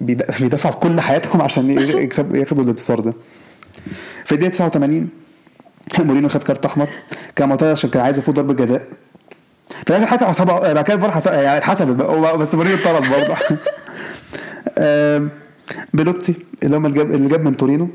[0.00, 1.70] بيد- بيدافعوا بكل حياتهم عشان
[2.02, 3.12] يكسب ياخدوا الانتصار ده.
[4.24, 5.08] في الدقيقة 89
[6.06, 6.88] مورينيو خد كارت أحمر.
[7.36, 8.82] كان معترض عشان كان عايز يفوت ضربة جزاء.
[9.84, 11.88] في الآخر حكم حسبها بعد كده الفار حسب يعني اتحسبت
[12.36, 13.36] بس مورينيو اتطرد برضه.
[15.94, 17.88] بيلوتي اللي هم اللي جاب من تورينو.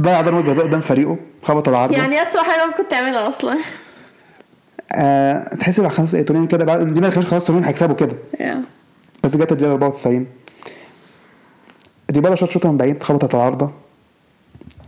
[0.00, 3.58] ضيع ضربه جزاء قدام فريقه خبط العارضه يعني اسوء حاجة ممكن تعملها أصلا.
[4.92, 8.12] آه تحس بقى خلاص إيه، تورينو كده بعد دي ما خلاص تورينو هيكسبوا كده.
[9.24, 10.26] بس جت الدقيقة 94
[12.08, 13.70] ديبالا شاط شوطة من بعيد خبطت العارضة.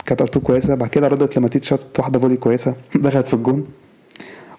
[0.06, 0.74] كانت ارتو كويسة.
[0.74, 2.74] بعد كده ردت لماتيتش شاط واحدة volley كويسة.
[2.94, 3.66] دخلت في الجون.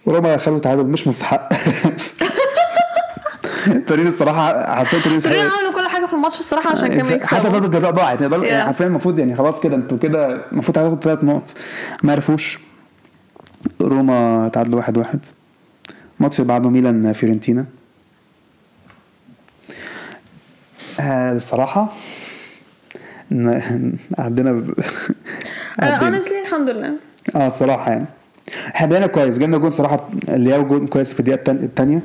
[0.06, 1.50] وروما خدوا تعادل مش مستحق.
[3.88, 5.83] تورينو الصراحة عارفين تورينو الصراحة- عملوا كل
[6.14, 8.22] في الماتش الصراحة عشان كانوا حتى يكسبوا ضربه جزاء ضاعت.
[8.22, 8.64] يعني يعني.
[8.66, 11.56] حرفيا المفروض يعني خلاص كده أنتوا كده المفروض تاخدوا ثلاث نقط.
[12.04, 12.60] ما عرفوش.
[13.82, 15.20] روما تعادلوا واحد واحد.
[16.20, 17.66] الماتش اللي بعده ميلان فيورنتينا.
[21.00, 21.32] آه
[24.52, 24.74] ب...
[25.80, 26.06] عدينا.
[26.08, 26.92] Honestly الحمد لله.
[27.36, 28.06] آه الصراحة يعني.
[28.76, 29.38] إحنا بدأنا كويس.
[29.38, 32.02] جبنا جون صراحة لياو جون كويس في الدقيقة التان- التانية.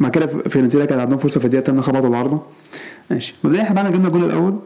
[0.00, 2.42] بعد كده فيورنتينا كان عندهم فرصة في الدقيقة التانية خبطوا العارضة.
[3.10, 3.34] ماشي.
[3.44, 4.58] مبدئيا إحنا بعد جبنا الجون الأول.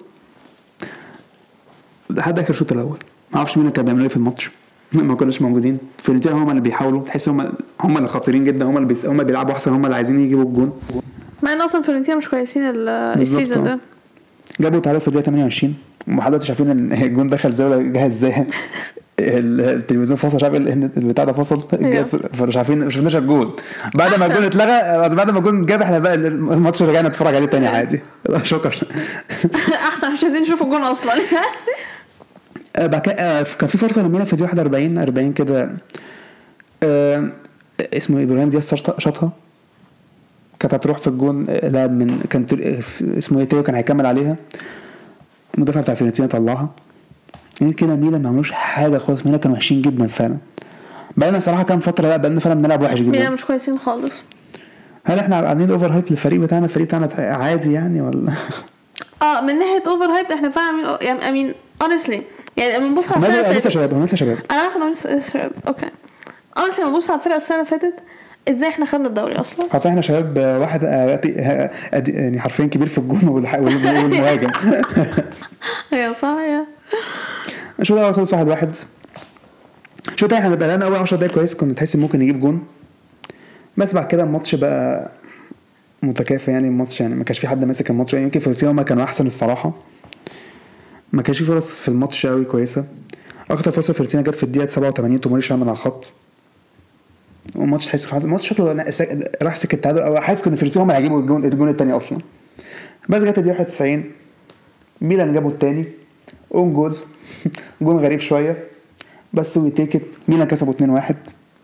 [2.10, 2.98] لحد آخر الشوط الأول.
[3.32, 4.50] ما أعرفش مين كان بيعمل إيه في الماتش.
[4.92, 5.78] ما كناش موجودين.
[5.98, 7.02] فيورنتينا هم اللي بيحاولوا.
[7.02, 8.64] تحس هم هم اللي خطيرين جدا.
[8.64, 9.06] هم اللي بيس...
[9.06, 9.72] هم اللي بيلعبوا أحسن.
[9.72, 10.80] هم اللي عايزين يجيبوا الجون.
[11.42, 13.64] مع إن أصلا فيورنتينا مش كويسين ال season.
[13.64, 13.78] ده.
[14.60, 15.74] جابوا تعادل في الدقيقة 28
[16.08, 18.46] وحضرتك شايفين إن الجون دخل ولا جه إزاي
[19.28, 23.56] التلفزيون فصل مش عارف البتاع ده فصل؟ الجهاز- فمش عارفين مش شفناش الجول
[23.96, 27.66] بعد ما الجول اتلغى بعد ما الجول جاب إحنا بقى الماتش رجعنا نتفرج عليه تاني
[27.66, 28.00] عادي.
[28.42, 28.72] شكرا.
[29.88, 31.12] أحسن مش عايزين نشوف الجون أصلا.
[32.76, 35.70] آه، بعد كده آه، كان في فرصة لميلان في الدقيقه 41 40 كده.
[36.82, 37.28] آه،
[37.80, 39.30] اسمه إبراهيم دياز شاطها-
[40.60, 42.46] كانت هتروح في الجون لاعب من كان
[43.18, 44.36] اسمه إيه تيو كان هيكمل عليها.
[45.56, 46.68] المدافع بتاع فيورنتينا طلعها.
[47.62, 50.36] غير كده ميلان ما عملوش حاجة خالص ميلان كانوا وحشين جدا فعلا.
[51.16, 54.22] بقالنا صراحة كام فترة لا بقالنا فعلا بنلعب وحش ميلان جدا مش كويسين خالص.
[55.04, 58.32] هل إحنا عاملين over hype للفريق بتاعنا؟ الفريق بتاعنا عادي يعني ولا؟
[59.22, 62.22] آه من ناحية over hype إحنا فعلا يعني I mean honestly
[62.56, 63.68] يعني لما نبص على السنة اللي لسه فاتت.
[63.68, 64.38] شباب هم لسه شباب.
[64.50, 65.52] أنا عارفة انه لسه لسه شباب.
[65.66, 65.86] Okay.
[66.58, 67.94] Honestly لما نبص على الفرقة السنة اللي فاتت
[68.48, 72.86] إزاي إحنا خدنا الدوري أصلا؟ حرفيا إحنا شباب آه، واحد آه، آه، يعني حرفيا كبير
[72.88, 74.50] في الجون والمهاجم.
[75.92, 76.64] أيوه صح يا
[77.80, 78.68] الشوط الأول خلص واحد واحد.
[80.08, 81.54] الشوط الثاني إحنا بقى لنا أول 10 دقايق كويس.
[81.54, 82.62] كنا تحس إن ممكن نجيب جون.
[83.76, 85.10] بس بعد كده الماتش بقى
[86.02, 88.12] متكافئ يعني الماتش يعني ما كانش في حد ماسك الماتش.
[88.12, 89.72] يعني يمكن فيورنتينا هما كانوا أحسن الصراحة.
[91.12, 92.84] ما كانش في فرص في الماتش قوي كويسة.
[93.50, 96.12] أكتر فرصة فيورنتينا جت في الدقيقة 87 توموري شالها من على الخط.
[97.56, 98.84] والماتش تحس الماتش شكله
[99.42, 102.18] راح سكة التعادل أو حاسس فيورنتينا هما اللي هيجيبوا الجون الجون الثاني أصلا.
[103.08, 104.04] بس جت الدقيقة 91
[105.00, 105.84] ميلان جابوا الثاني
[106.54, 106.94] own goal
[107.80, 108.56] جون غريب شوية
[109.32, 111.14] بس we take it ميلان كسبوا 2-1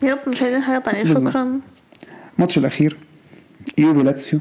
[0.03, 1.04] Yep مش عايزين حاجة تانية.
[1.14, 1.61] شكرا
[2.38, 2.96] الماتش الاخير
[3.78, 4.40] يوفي لاتسيو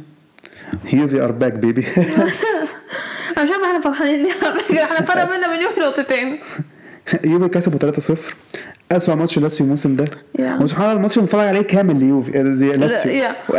[0.93, 4.83] يوفي are back baby أنا مش عارفه إحنا فرحانين ليه.
[4.83, 6.39] إحنا فرق بينا وبينهم نقطتين
[7.23, 8.13] يوفي كسبوا 3-0
[8.91, 10.05] اسوأ ماتش لاتسيو الموسم ده
[10.39, 10.61] Yeah.
[10.61, 13.55] وسبحان الله الماتش اللي بنتفرج عليه كامل ليوفي آه، زي لاتسيو yeah.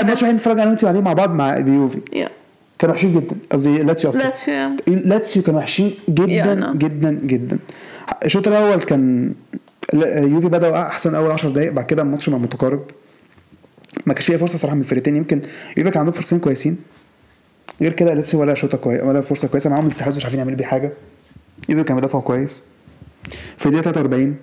[0.00, 2.28] الماتش اللي نتفرج أنا وانت عليه مع بعض مع يوفي يا
[2.78, 3.36] كانوا وحشين جدا.
[3.52, 4.76] قصدي لاتسيو لاتسيو.
[4.86, 6.72] لاتسيو كانوا وحشين جدا.
[6.74, 7.58] جدا جدا.
[8.24, 9.34] الشوط الأول كان
[10.16, 12.82] يوفي بدأوا أحسن أول 10 دقائق بعد كده الماتش بقى متقارب.
[14.06, 15.42] ما كانش فيه فرصة صراحة من الفرقتين يمكن
[15.76, 16.76] يوفي كان عندهم فرصتين كويسين.
[17.80, 19.86] غير كده لاتسيو ولا شوطة كويسه ولا فرصة كويسة معاهم.
[19.86, 20.92] الاستحواذ مش عارفين يعملوا بيه حاجة.
[21.68, 22.62] يوفي كان بيدافعوا كويس.
[23.56, 24.36] في الدقيقة 43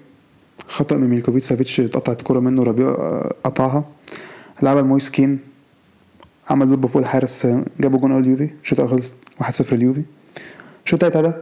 [0.68, 3.84] خطأ من ميلكوفيتش سافيتش اتقطعت الكوره من رابيو آه، قطعها.
[4.64, 5.40] لعبها لمويس كين.
[6.50, 7.48] عمل ضربه فوق الحارس
[7.80, 10.02] جابوا جون أول يوفي الشوط الأول خلص 1-0 ليوفي.
[10.86, 11.36] الشوط التاني بدأ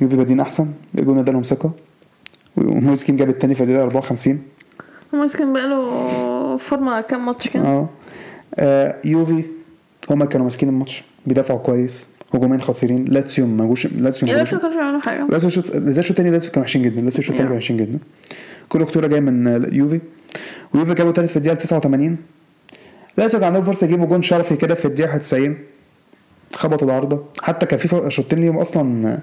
[0.00, 0.66] يوفي بادين أحسن
[0.98, 1.72] الجون ادالهم ثقة.
[2.56, 4.42] ومويس كين جاب التاني في الدقيقة 54
[5.12, 7.88] مويس كان بقاله فورمة كام ماتش كده؟ آه.
[8.54, 9.44] آه، يوفي
[10.10, 13.04] هما كانوا ماسكين الماتش بيدافعوا كويس هجومين خطيرين.
[13.04, 14.52] لاتسيو ما جوش لاتسيو ما جوش.
[14.52, 15.26] لاتسيو بيعملوا حاجة.
[15.26, 17.00] لاتسيو بالذات الشوط الثاني لاتسيو كانوا وحشين جدا.
[17.00, 17.48] لاتسيو الشوط الثاني.
[17.48, 17.98] كانوا وحشين جدا.
[18.68, 20.00] كل خطورة جاية من يوفي.
[20.74, 22.16] ويوفي جابوا تالت في الدقيقة 89
[23.16, 25.56] لاتسيو كان عندهم فرصة يجيبوا جون شرفي كده في الدقيقة 91
[26.54, 27.24] خبطوا العارضة.
[27.42, 29.18] حتى كان في شوطين ليهم أصلا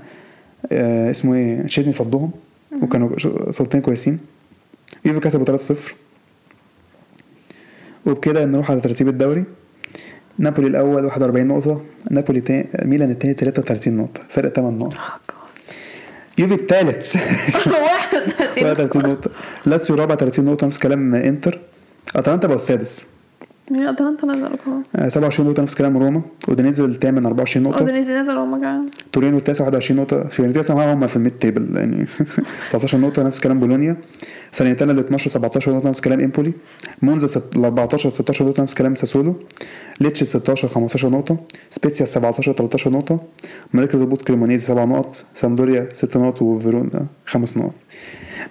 [0.72, 2.32] آه اسمه إيه تشيزني صدهم.
[2.82, 4.20] وكانوا ش- صوتين كويسين.
[5.06, 5.74] يوفي كسبوا 3-0
[8.06, 9.44] وبكده نروح على ترتيب الدوري.
[10.38, 11.82] نابولي الأول 41 نقطة.
[12.12, 14.22] نابولي تاني ميلان الثاني 33 نقطة.
[14.30, 14.94] فرق 8 نقط.
[16.38, 17.16] يوفي الثالث
[17.68, 18.18] واحد
[18.62, 19.32] 33 نقطة.
[19.66, 21.60] لاتسيو رابع 30 نقطة نفس كلام إنتر.
[22.16, 23.06] أتلانتا بقوا السادس.
[23.72, 26.22] اتلانتا نزلوا كمان آه، 27 نقطة نفس كلام روما.
[26.48, 27.80] اودينيزي الثامن 24 نقطة.
[27.80, 28.82] اودينيزي نزلوا هما كمان.
[29.14, 30.24] تورينو التاسع 21 نقطة.
[30.24, 32.06] فيورنتينا هم في ال mid table يعني
[32.70, 33.98] 19 نقطة نفس كلام بولونيا.
[34.52, 36.54] ساليرنيتانا ال 12 17 نقطة نفس كلام امبولي
[37.02, 39.36] مونزا ال 14 16 نقطة نفس كلام ساسولو.
[40.02, 41.38] ليتشي 16 15 نقطة.
[41.70, 43.20] سبيتسيا 17 13 نقطة.
[43.74, 45.26] مركز هبوط كريمونيزي 7 نقط.
[45.34, 47.74] سامبدوريا 6 نقط وفيرونا 5 نقط.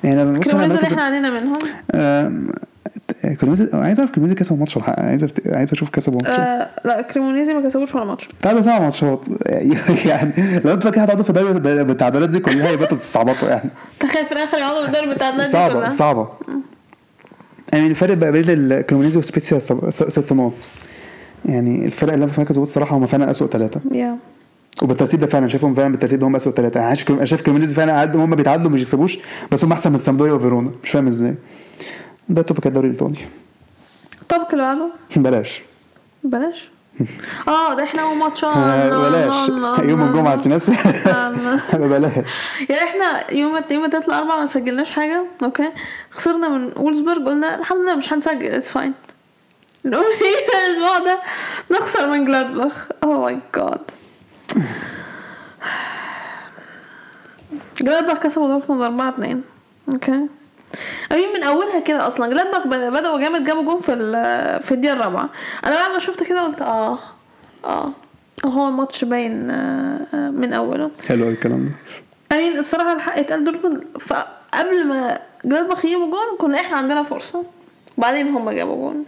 [0.04, 2.48] يعني لما ببص على اللي إحنا علينا منهم.
[3.22, 5.00] كريمونيزي عايز أعرف كريمونيزي كسبوا ماتش ولا.
[5.00, 8.28] عايز عايز أشوف كسبوا ماتش آه لا كريمونيزي ما كسبوش ولا ماتش.
[8.42, 9.20] تعادلوا سبع ماتشات
[10.06, 10.32] يعني
[10.64, 13.70] لو أنتوا فاكرين هتقعدوا في الدوري بالتعادلات دي كلها يبقى أنتوا بتستعبطوا يعني.
[14.00, 15.88] تخيل في الآخر يقعدوا بالدوري بتاع النادي صعبة كلها.
[15.88, 16.28] صعبة.
[17.72, 19.58] يعني الفرق بقى بين الكريمونيزي وسبيتسيا
[19.90, 20.68] ست نقط.
[21.44, 24.16] يعني الفرق اللي في مركز هبوط الصراحة هم فعلا أسوأ ثلاثة يا.
[24.82, 28.00] وبالترتيب ده فعلا شايفهم فعلا بالترتيب ده هم أسوأ ثلاثة يعني أنا شايف كريمونيزي فعلا
[28.00, 29.18] قد هم بيتعادلوا مش بيكسبوش
[29.52, 30.70] بس هم أحسن من سامبدوريا وفيرونا.
[30.84, 31.34] مش فاهم إزاي.
[32.28, 33.18] ده topic الدوري الإيطالي.
[34.22, 35.62] ال topic اللي بعده؟ بلاش.
[36.24, 36.70] بلاش؟
[37.48, 39.48] آه ده إحنا أول ماتش لا، بلاش.
[39.48, 40.72] لا، لا، يوم تنسى
[41.06, 42.12] آه، بلاش.
[42.68, 45.70] يعني إحنا يوم يوم التلات الاربع ما سجلناش حاجة okay؟
[46.10, 48.94] خسرنا من وولفزبرج قلنا الحمد لله مش هنسجل it's fine
[49.84, 51.18] نقول إيه الأسبوع ده؟
[51.70, 52.88] نخسر من جلادباخ.
[53.04, 53.80] oh my God
[57.82, 59.42] جلادباخ كسبوا دورتموند 4 2
[59.92, 60.26] okay؟
[61.12, 62.26] أمين من أولها كده أصلا.
[62.26, 63.92] جلادباخ بد- بدأوا جامد جابوا جون في
[64.62, 65.28] في الدقيقة الرابعة.
[65.66, 66.98] أنا بعد ما شفت كده قلت آه
[67.64, 67.92] آه.
[68.44, 70.90] هو الماتش باين آه، آه، من أوله.
[71.08, 72.36] حلو الكلام ده.
[72.36, 73.84] امين الصراحة الحق اتقال دورتموند
[74.54, 77.44] قبل ما جلادباخ يجيبوا جون كنا إحنا عندنا فرصة.
[77.98, 79.04] بعدين هم جابوا جون.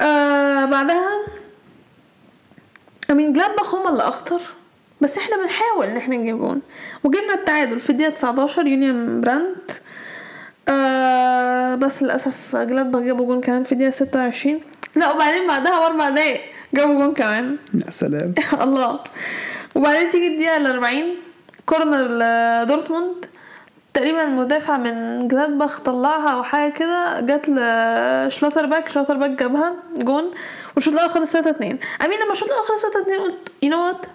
[0.00, 1.08] آه بعدها
[3.10, 4.40] امين جلادباخ هم اللي أخطر.
[5.00, 6.60] بس إحنا بنحاول ان إحنا نجيب جون
[7.04, 9.70] وجبنا التعادل في الدقيقة 19 جوليان براندت
[10.68, 14.60] آه بس للأسف جلادباخ جابوا جون كمان في الدقيقة 26
[14.96, 16.40] لا وبعدين بعدها بأربع دقايق
[16.74, 17.56] جابوا جون كمان.
[17.86, 18.34] يا سلام.
[18.64, 19.00] الله.
[19.74, 21.14] وبعدين تيجي الدقيقة الأربعين
[21.66, 23.26] corner لدورتموند
[23.94, 30.30] تقريبا المدافع من جلادباخ طلعها أو حاجة كده جت لشلوتربيك شلوتربيك جابها جون
[30.74, 33.86] والشوط الأول خلص 3 2 أمين لما الشوط الأول خلص 3 2 قلت you know
[33.86, 34.06] what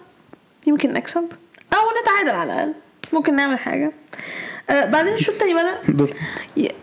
[0.66, 1.24] يمكن نكسب؟
[1.74, 2.74] أو نتعادل على الأقل.
[3.12, 3.92] ممكن نعمل حاجة.
[4.70, 5.78] آه بعدين الشوط التاني بدأ.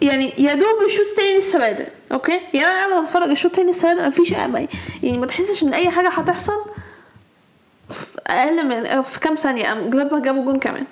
[0.01, 3.87] يعني يا دوب الشوط التاني لسه بادئ okay؟ يعني أنا قاعدة بتفرج الشوط التاني لسه
[3.87, 4.67] بادئ مفيش امل
[5.03, 6.65] يعني ما تحسش إن أي حاجة هتحصل؟
[8.27, 10.85] أقل من في كام ثانية قام جلادباخ جابوا جون كمان.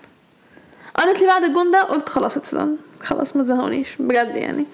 [1.00, 3.04] honestly بعد الجون ده قلت خلاص it's done.
[3.04, 4.62] خلاص ما تزهقونيش بجد يعني.
[4.62, 4.66] آه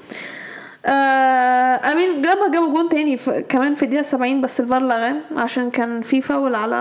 [0.87, 3.17] أمين جابها جابوا جون تاني
[3.49, 6.75] كمان في الدقيقة 70 بس الفار لغاه عشان كان في فاول على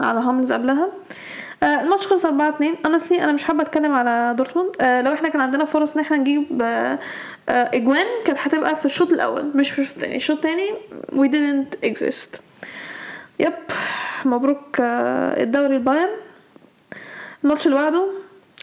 [0.00, 0.88] على هوملز قبلها.
[1.62, 4.70] آه الماتش خلص 4 2 honestly أنا مش حابة أتكلم على دورتموند.
[4.80, 6.98] آه لو إحنا كان عندنا فرص إن إحنا نجيب آه
[7.48, 10.16] آه اجوان كانت هتبقى في الشوط الأول مش في الشوط التاني.
[10.16, 10.70] الشوط التاني
[11.12, 12.40] we didn't exist.
[13.38, 13.52] yep
[14.24, 16.08] مبروك آه الدوري البايرن
[17.44, 18.06] الماتش اللي بعده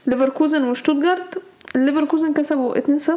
[0.08, 1.42] ليفركوزن وشتوتجارت
[1.86, 3.12] ليفركوزن كسبوا 2-0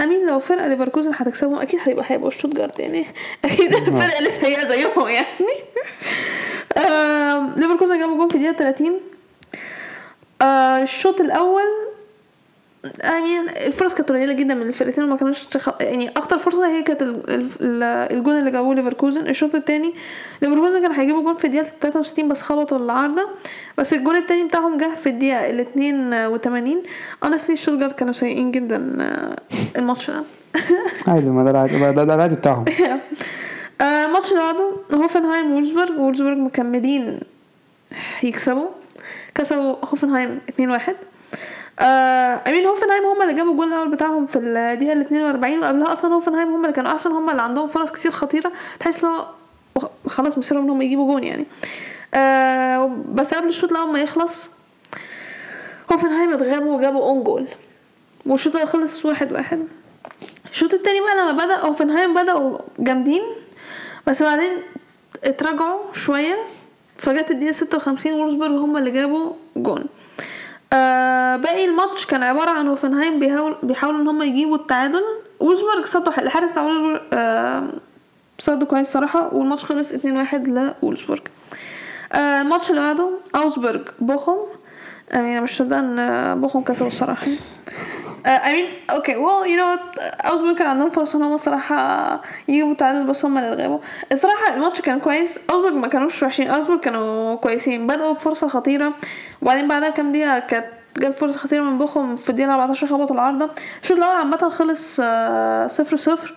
[0.00, 3.06] أمين لو فرقة ليفركوزن هتكسبهم أكيد هيبقى هيبقوا شتوتجارت يعني.
[3.44, 5.26] أكيد الفرقة اللي سيئة زيهم يعني.
[7.56, 9.00] ليفركوزن جابوا جون في الدقيقة 30
[10.42, 11.85] آه، الشوط الأول
[13.00, 15.68] يعني الفرص كانت قليلة جدا من الفرقتين وما كانوش تخ...
[15.80, 17.82] يعني أخطر فرصة هي كانت ال- ال- ال-
[18.16, 19.26] الجون اللي جابوه ليفركوزن.
[19.28, 19.94] الشوط الثاني
[20.42, 23.28] ليفركوزن كان هيجيبوا جون في الدقيقة 63 بس خبطوا العارضة.
[23.78, 26.82] بس الجون الثاني بتاعهم جه في الدقيقة ال 82
[27.24, 29.36] honestly شوتجارت كانوا سيئين جدا آه،
[29.78, 30.22] الماتش ده.
[31.08, 32.64] عادي ما ده العادي ده, العادي بتاعهم.
[33.80, 34.70] آه، الماتش اللي بعده
[35.02, 37.20] هوفنهايم وولفزبرج وولفزبرج مكملين
[38.22, 38.66] يكسبوا.
[39.34, 40.92] كسبوا هوفنهايم 2-1
[41.80, 45.92] آه I mean هوفنهايم هم اللي جابوا الجول الأول بتاعهم في الدقيقة ال 42 وقبلها
[45.92, 49.24] أصلا هوفنهايم هم اللي كانوا أحسن هم اللي عندهم فرص كتير خطيرة تحس لو
[50.06, 51.46] خلاص مصيرهم ان هم يجيبوا جون يعني.
[52.14, 54.50] آه بس قبل الشوط الأول ما يخلص
[55.92, 57.46] هوفنهايم اتغابوا وجابوا own goal
[58.26, 59.66] والشوط خلص واحد واحد.
[60.50, 63.22] الشوط التاني بقى لما بدأ اوفنهايم بدأوا جامدين
[64.06, 64.52] بس بعدين
[65.24, 66.36] اتراجعوا شوية
[66.98, 69.84] فجت الدقيقة ستة وخمسين وولفسبورج هم اللي جابوا جون.
[70.72, 75.02] آه باقي الماتش كان عبارة عن هوفنهايم بيحاول بيحاولوا إن هم يجيبوا التعادل.
[75.40, 76.58] وولفسبورج صدوا الحارس
[77.12, 77.68] آه
[78.38, 81.20] صدوا كويس صراحة والماتش خلص اتنين واحد لوولفسبورج
[82.12, 84.36] آه الماتش اللي بعده اوزبرج بوخم.
[85.14, 87.26] أنا مش مصدقة إن بوخم كسبوا الصراحة.
[88.26, 88.66] I mean
[88.98, 93.24] okay well you know what اوزبورج كان عندهم فرصة إن هم الصراحة يجيبوا تعادل بس
[93.24, 93.78] هم اللي اتغابوا.
[94.12, 95.40] الصراحة الماتش كان كويس.
[95.50, 96.48] اوزبورج ما كانوش وحشين.
[96.48, 97.86] اوزبورج كانوا كويسين.
[97.86, 98.92] بدأوا بفرصة خطيرة.
[99.42, 100.66] وبعدين بعدها كام دقيقة كانت
[100.98, 103.50] جت فرصة خطيرة من بوخم في الدقيقة 14 خبطوا العارضة.
[103.82, 106.34] الشوط الأول عامة خلص آه، صفر صفر.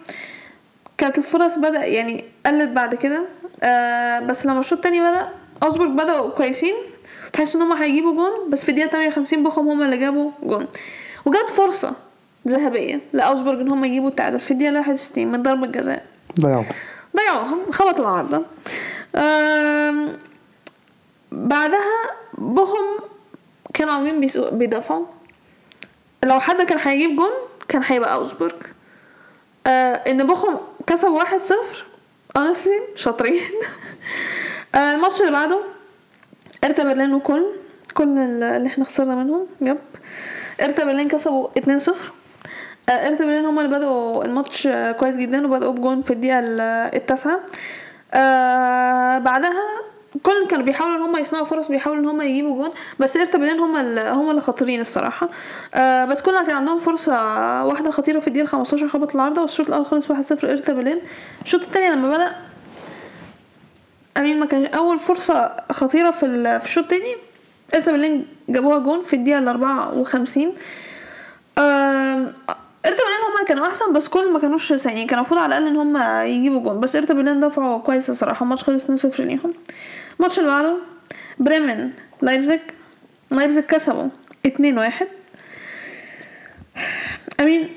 [0.98, 3.22] كانت الفرص بدأ يعني قلت بعد كده.
[3.64, 5.30] آه بس لما الشوط التاني بدأ
[5.64, 6.74] اوزبورج بدأوا كويسين.
[7.34, 10.68] تحس إن هم هيجيبوا جون بس في الدقيقة 58 بوخم هم اللي جابوا جون.
[11.26, 11.94] وجت فرصة
[12.48, 16.06] ذهبية لأوزبورج إن هم يجيبوا التعادل في الدقيقة 61 من ضربة جزاء.
[16.40, 16.64] ضيعوا
[17.18, 18.46] ضيعوها خبط العارضة.
[19.16, 20.18] آم،
[21.32, 22.86] بعدها بوخم
[23.74, 25.06] كانوا عاملين بيدافعوا.
[26.24, 27.30] لو حد كان هيجيب جون
[27.68, 28.54] كان هيبقى اوزبورج
[29.68, 30.58] آه إن بوخم
[30.88, 31.86] كسب واحد صفر
[32.38, 33.42] honestly شاطرين.
[34.76, 35.60] آه الماتش اللي بعده
[36.64, 37.46] إرتا برلين وكل
[37.94, 39.48] كل اللي إحنا خسرنا منهم.
[39.62, 39.78] يب.
[40.62, 41.96] إرتا برلين كسبوا 2 0
[42.90, 46.62] إرتا برلين هم اللي بدأوا الماتش آه، كويس جدا وبدأوا بجون في الدقيقة ال-
[46.96, 47.40] التاسعة.
[48.14, 49.64] آه بعدها
[50.24, 53.60] كل كانوا بيحاولوا إن هم يصنعوا فرص بيحاولوا إن هم يجيبوا جون بس إرتا برلين
[53.60, 55.30] هم اللي هم اللي خطيرين الصراحة.
[55.74, 57.14] آه بس كلنا كان عندهم فرصة
[57.66, 61.00] واحدة خطيرة في الدقيقة 15 خبط العارضة والشوط الأول خلص 1-0 إرتا برلين
[61.46, 62.36] الشوط الثاني لما بدأ
[64.18, 67.16] I mean ما كانش أول فرصة خطيرة في الشوط الثاني
[67.76, 70.44] ارتا برلين جابوها جون في الدقيقة ال 54
[71.58, 72.34] آم،
[72.86, 75.08] ارتا برلين هم كانوا أحسن بس كولن ما كانوش سيئين.
[75.08, 75.98] كان المفروض على الأقل إن هم
[76.28, 76.80] يجيبوا جون.
[76.80, 78.44] بس ارتا برلين دافعوا كويس الصراحة.
[78.44, 79.54] الماتش خلص 2-0 ليهم.
[80.20, 80.76] الماتش اللي بعده
[81.40, 81.90] بريمن
[82.22, 82.60] لايبزيج.
[83.32, 84.10] لايبزيج كسبوا
[84.48, 84.52] 2-1
[87.40, 87.70] I mean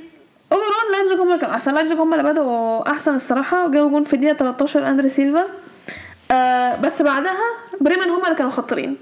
[0.53, 1.75] overall لايبزيج هم اللي كانوا أحسن.
[1.75, 3.67] لايبزيج هم اللي بدأوا أحسن الصراحة.
[3.67, 5.45] وجابوا جون في الدقيقة 13 أندري سيلفا.
[6.31, 7.33] آه بس بعدها
[7.81, 8.97] بريمن هم اللي كانوا خطرين.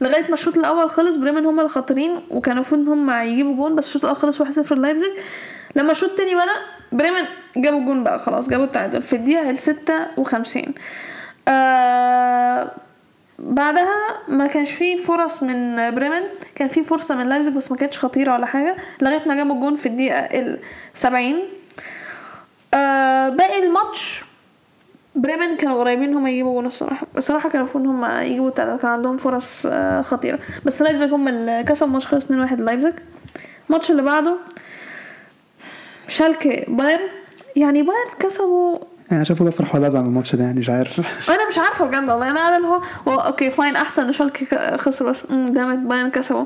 [0.00, 3.74] لغاية ما الشوط الأول خلص بريمن هم اللي خطرين وكانوا المفروض إن هم يجيبوا جون
[3.76, 5.10] بس الشوط الأول خلص 1-0 لايبزيج
[5.76, 6.52] لما الشوط التاني بدأ
[6.92, 7.24] بريمن
[7.56, 10.62] جابوا جون بقى خلاص جابوا التعادل في الدقيقة ال 56
[11.48, 12.70] آه
[13.38, 13.96] بعدها
[14.28, 16.22] ما كانش فيه فرص من بريمن
[16.54, 19.76] كان في فرصة من لايبزيج بس ما كانتش خطيرة ولا حاجة لغاية ما جابوا الجون
[19.76, 20.58] في الدقيقة ال
[20.94, 21.34] 70
[22.74, 24.24] آه باقي الماتش
[25.16, 27.06] بريمن كانوا قريبين هم يجيبوا جون الصراحة.
[27.16, 30.38] الصراحه كانوا المفروض ان هم يجيبوا التعادل كان عندهم فرص آه خطيرة.
[30.64, 32.92] بس لايبزيج هم اللي كسبوا الماتش خلص 2-1 لايبزيج
[33.70, 34.36] الماتش اللي بعده
[36.08, 37.00] شالكة بايرن.
[37.56, 38.78] يعني بايرن كسبوا.
[39.10, 41.00] يعني شافوا بفرح ولا ازعل من الماتش ده يعني مش عارف.
[41.34, 42.30] أنا مش عارفة بجد والله.
[42.30, 42.80] أنا قاعدة اللي هو
[43.20, 45.26] okay fine أحسن ك- خسر بس.
[45.26, 46.44] damn it بايرن كسبوا.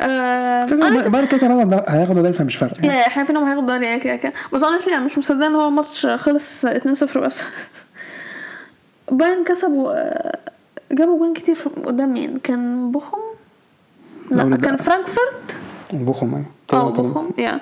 [0.00, 0.64] آه
[1.08, 2.86] بعد كده كمان هياخدوا- دوري فمش فارقة.
[2.86, 5.54] يا إحنا عارفين انهم هياخدوا دوري يعني كده كده بس أنا يعني مش مصدقه إن
[5.54, 7.42] هو الماتش خلص 2-0 بس.
[9.10, 10.38] بايرن كسبوا آه،
[10.92, 13.18] جابوا جوان كتير في- قدام مين؟ كان بوخم؟
[14.30, 15.56] لا كان فرانكفورت؟
[15.92, 16.46] بوخم أيوه.
[16.84, 17.60] آه بوخم يا.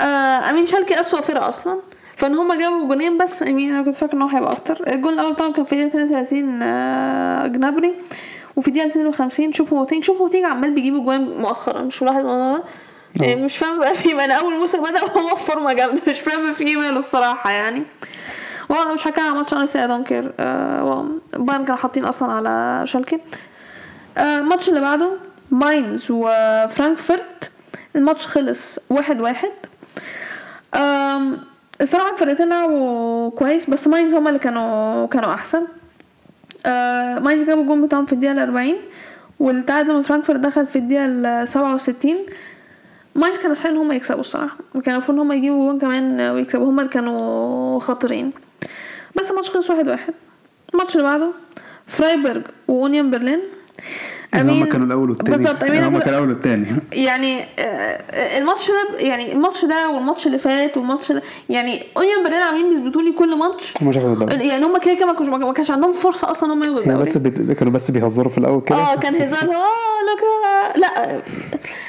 [0.00, 1.78] آه I mean شالكي أسوأ فرقة أصلا.
[2.16, 4.84] فإن هما جابوا جونين بس I mean أنا كنت فاكر إن هو هيبقى أكتر.
[4.94, 7.94] الجون الأول طبعا كان في الدقيقه 32 آه جنابري.
[8.56, 10.04] وفي الدقيقه 52 شوبو موتينج.
[10.04, 14.24] شوبو موتينج عمال بيجيب جوان مؤخرا مش ملاحظ الموضوع ده؟ يعني مش فاهم بقى في
[14.24, 17.82] أنا أول موسم بدأ وهو في فورمة جامدة مش فاهم في إيه ماله الصراحة يعني.
[18.68, 20.32] وأنا مش هتكلم عن ماتش أنا I don't care
[21.36, 23.18] بايرن كانوا حاطين أصلا على شالكي.
[24.18, 25.10] آه، الماتش اللي بعده
[25.50, 27.50] ماينز وفرانكفورت.
[27.96, 29.50] الماتش خلص واحد واحد.
[30.74, 31.38] آم،
[31.80, 35.62] الصراحة الفرقتين لعبوا كويس بس ماينز هما اللي كانوا كانوا أحسن.
[36.66, 38.76] آه، ماينز جابوا الجون بتاعهم في الدقيقة الأربعين
[39.40, 42.16] والتعادل من فرانكفورت دخل في السبعة وستين.
[43.14, 44.56] ماينز كانوا صحيح إن هم يكسبوا الصراحة.
[44.74, 46.66] كانوا المفروض إن هم يجيبوا جون كمان ويكسبوا.
[46.70, 48.32] هما اللي كانوا خطرين
[49.16, 50.14] بس الماتش خلص واحد واحد.
[50.74, 51.32] الماتش اللي بعده
[51.86, 53.40] فرايبرج وأونيون برلين.
[54.34, 55.36] هم كانوا الأول والتاني.
[55.36, 56.66] بالظبط I mean هم أبو- كانوا الأول والتاني.
[57.06, 62.42] يعني آه، الماتش ده يعني الماتش ده والماتش اللي فات والماتش ده يعني أونيون برلين
[62.42, 64.46] عاملين بيثبتوا لي كل ماتش مش هياخدوا الدوري.
[64.48, 67.02] يعني هم كده كده ما كانش عندهم فرصة أصلا هم ياخدوا الدوري.
[67.04, 67.54] بس بي...
[67.54, 68.78] كانوا بس بيهزروا في الأول كده.
[68.78, 69.42] آه كان هزار.
[69.54, 70.22] آه لك
[70.76, 71.20] لا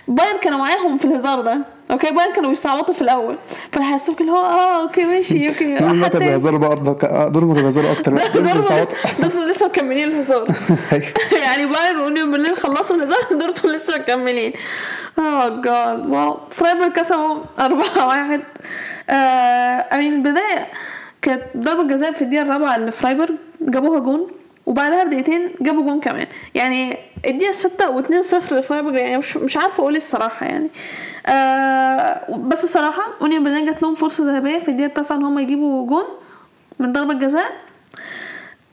[0.07, 1.61] بايرن كانوا معاهم في الهزار ده.
[1.91, 3.35] okay بايرن كانوا بيستعبطوا في الأول؟
[3.71, 5.77] فحسوك اللي هو آه okay ماشي okay.
[5.77, 8.29] دول ما كانوا بيهزروا بقى أرض- آه، دول ما كانوا بيهزروا أكتر بقى.
[9.29, 10.47] دول لسه مكملين الهزار.
[10.93, 11.05] أيوة.
[11.43, 14.53] يعني بايرن واونيون برلين خلصوا الهزار دول لسه مكملين.
[15.19, 18.41] آه God wow فرايبورغ كسبوا 4 1
[19.93, 20.67] I mean البدايه
[21.21, 23.31] كانت ضربة جزاء في الدقيقة الرابعة لفرايبورغ
[23.61, 24.31] جابوها جون
[24.65, 26.27] وبعدها بدقيقتين جابوا جون كمان.
[26.55, 30.69] يعني الدقيقة ستة واتنين صفر لفرايبورغ يعني مش مش عارفة أقول إيه الصراحة يعني.
[31.27, 35.87] آه بس الصراحة اونيون برلين جات لهم فرصة ذهبية في الدقيقة التاسعة إن هم يجيبوا
[35.87, 36.03] جون
[36.79, 37.51] من ضربة جزاء.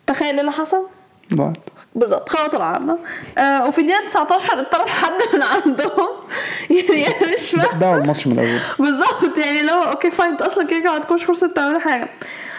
[0.07, 0.87] تخيل إيه اللي حصل؟
[1.35, 1.57] ضاعت
[1.95, 2.99] بالظبط خبطوا العارضة
[3.39, 6.09] آه وفي الدقيقة 19 اتطرد حد من عندهم.
[6.71, 10.65] يعني أنا مش فاهم باعوا الماتش من الأول بالظبط يعني لو okay fine أنتوا أصلا
[10.67, 12.09] كده كده ما عندكوش فرصة تعملوا حاجة.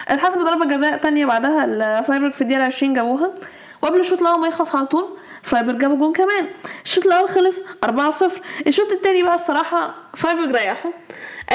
[0.08, 3.30] اتحسب ضربة جزاء تانية بعدها الفرايبورغ في الدقيقة 20 جابوها.
[3.82, 5.08] وقبل الشوط الأول ما يخلص على طول
[5.46, 6.46] فرايبورغ جابوا جون كمان.
[6.84, 7.90] الشوط الأول خلص 4-0
[8.66, 10.90] الشوط التاني بقى الصراحة فرايبورغ ريحوا.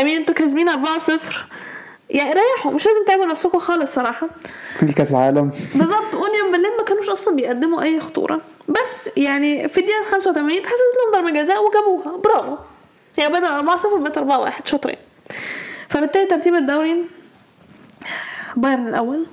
[0.02, 0.76] I mean أنتوا كاسبين 4-0
[2.10, 4.30] يعني ريحوا مش لازم تعبوا نفسكم خالص صراحة
[4.80, 5.52] في كأس العالم.
[5.76, 8.42] بالظبط أونيون برلين ما كانوش أصلا بيقدموا أي خطورة.
[8.68, 12.18] بس يعني في الدقيقة 85 اتحسبت لهم ضربة جزاء وجابوها.
[12.18, 12.58] برافو.
[13.18, 14.98] يعني بدل 4 0 بقت 4 1 شاطرين.
[15.90, 17.06] فبالتالي ترتيب الدوري.
[18.56, 19.26] بايرن الأول.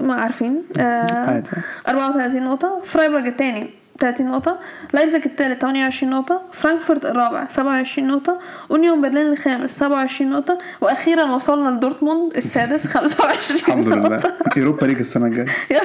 [0.00, 0.62] ما عارفين.
[0.78, 1.50] آه، عادي.
[1.88, 2.80] 34 نقطة.
[2.84, 4.58] فرايبورج الثاني 30 نقطة.
[4.92, 6.42] لايبزيج الثالث 28 نقطة.
[6.52, 8.38] فرانكفورت الرابع 27 نقطة.
[8.70, 10.58] أونيون برلين الخامس 27 نقطة.
[10.80, 13.96] وأخيرا وصلنا لدورتموند السادس 25 الحمد لله.
[14.08, 14.32] نقطة.
[14.58, 15.46] أوروبا league السنة الجاية.
[15.70, 15.82] Yep.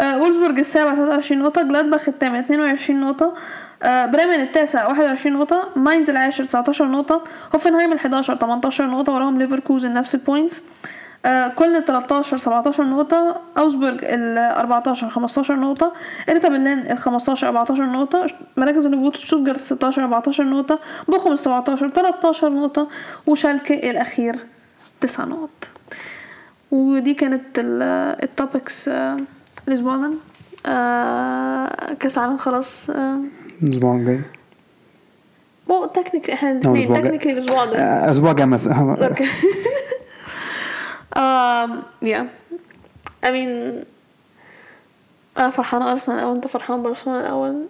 [0.00, 1.62] آه، وولفسبورج السابع 23 نقطة.
[1.62, 3.34] جلادباخ الثامن 22 نقطة.
[3.82, 5.68] آه، بريمن التاسع 21 نقطة.
[5.76, 7.24] ماينز العاشر 19 نقطة.
[7.54, 9.12] هوفنهايم ال 11 18 نقطة.
[9.12, 10.62] وراهم ليفركوزن نفس ال points
[11.26, 15.92] آه، كولن 13 17 نقطة أوزبورج ال 14 15 نقطة
[16.28, 21.88] هيرتا برلين ال 15 14 نقطة مراكز الهبوط شتوتجارت 16 14 نقطة بوخم ال 17
[21.88, 22.88] 13 نقطة
[23.26, 24.36] وشالكة الأخير
[25.00, 25.70] 9 نقط.
[26.70, 28.90] ودي كانت ال topics
[29.68, 30.10] الأسبوع ده.
[30.66, 33.18] آه، كأس العالم خلاص آه،
[33.62, 34.20] الأسبوع الجاي.
[35.68, 37.00] مو technic إحنا الاثنين الأسبوع.
[37.00, 37.78] Technically الأسبوع ده.
[37.78, 39.06] آه، أسبوع جاي مثلا.
[39.08, 39.24] Okay.
[41.16, 41.70] um
[42.04, 42.24] yeah.
[43.24, 43.84] I mean
[45.38, 47.64] أنا فرحانة أرسنال الأول أنت فرحان برشلونة الأول.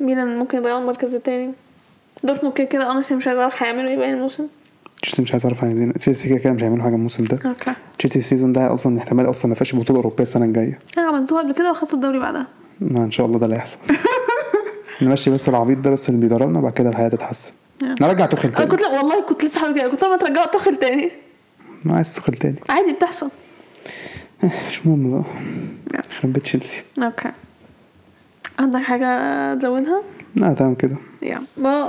[0.00, 1.52] ميلان ممكن يضيعوا المركز التاني.
[2.24, 4.46] دورتموند كده كده أنا مش عايز أعرف هيعملوا إيه باقي الموسم.
[5.02, 7.38] تشيلسي مش عايز أعرف عايزين تشيلسي كده كده مش هيعملوا حاجة الموسم ده.
[7.46, 7.72] Okay.
[7.98, 10.78] تشيلسي ال season ده أصلا احتمال أصلا ما فيهاش بطولة أوروبية السنة الجاية.
[10.98, 12.46] آه عملتوها قبل كده وأخدتوا الدوري بعدها.
[12.80, 13.78] ما إن شاء الله ده اللي هيحصل.
[15.02, 17.52] نمشي بس العبيط ده بس اللي بيدربنا وبعد كده الحياة تتحسن.
[18.00, 18.70] نرجع توخل أنا تاني.
[18.70, 19.88] كنت لا والله كنت لسه هقول كده.
[19.90, 21.10] كنت لما ترجعوا توخل تاني.
[21.84, 22.56] ما عايز توخل تاني.
[22.68, 23.30] عادي بتحصل.
[24.44, 25.24] مش مهم بقى.
[26.10, 26.82] يخرب بيت تشيلسي.
[27.02, 27.30] Okay.
[28.58, 30.02] عندك حاجة تزودها؟
[30.36, 30.96] لا تمام كده.
[31.22, 31.42] Yeah.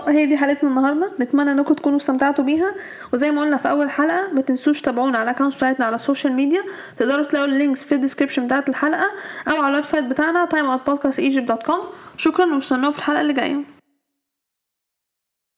[0.08, 1.12] هي دي حلقتنا النهارده.
[1.20, 2.76] نتمنى إنكم تكونوا استمتعتوا بيها.
[3.14, 6.01] وزي ما قلنا في أول حلقة ما تنسوش تابعونا على ال account بتاعتنا على ال
[6.01, 6.64] social media
[6.98, 9.08] تقدروا تلاقوا ال links في ال description بتاعت الحلقة
[9.48, 11.80] أو على ال website بتاعنا timeoutpodcastegypt.com
[12.18, 13.58] شكرا واستنونا في الحلقة اللي جاية.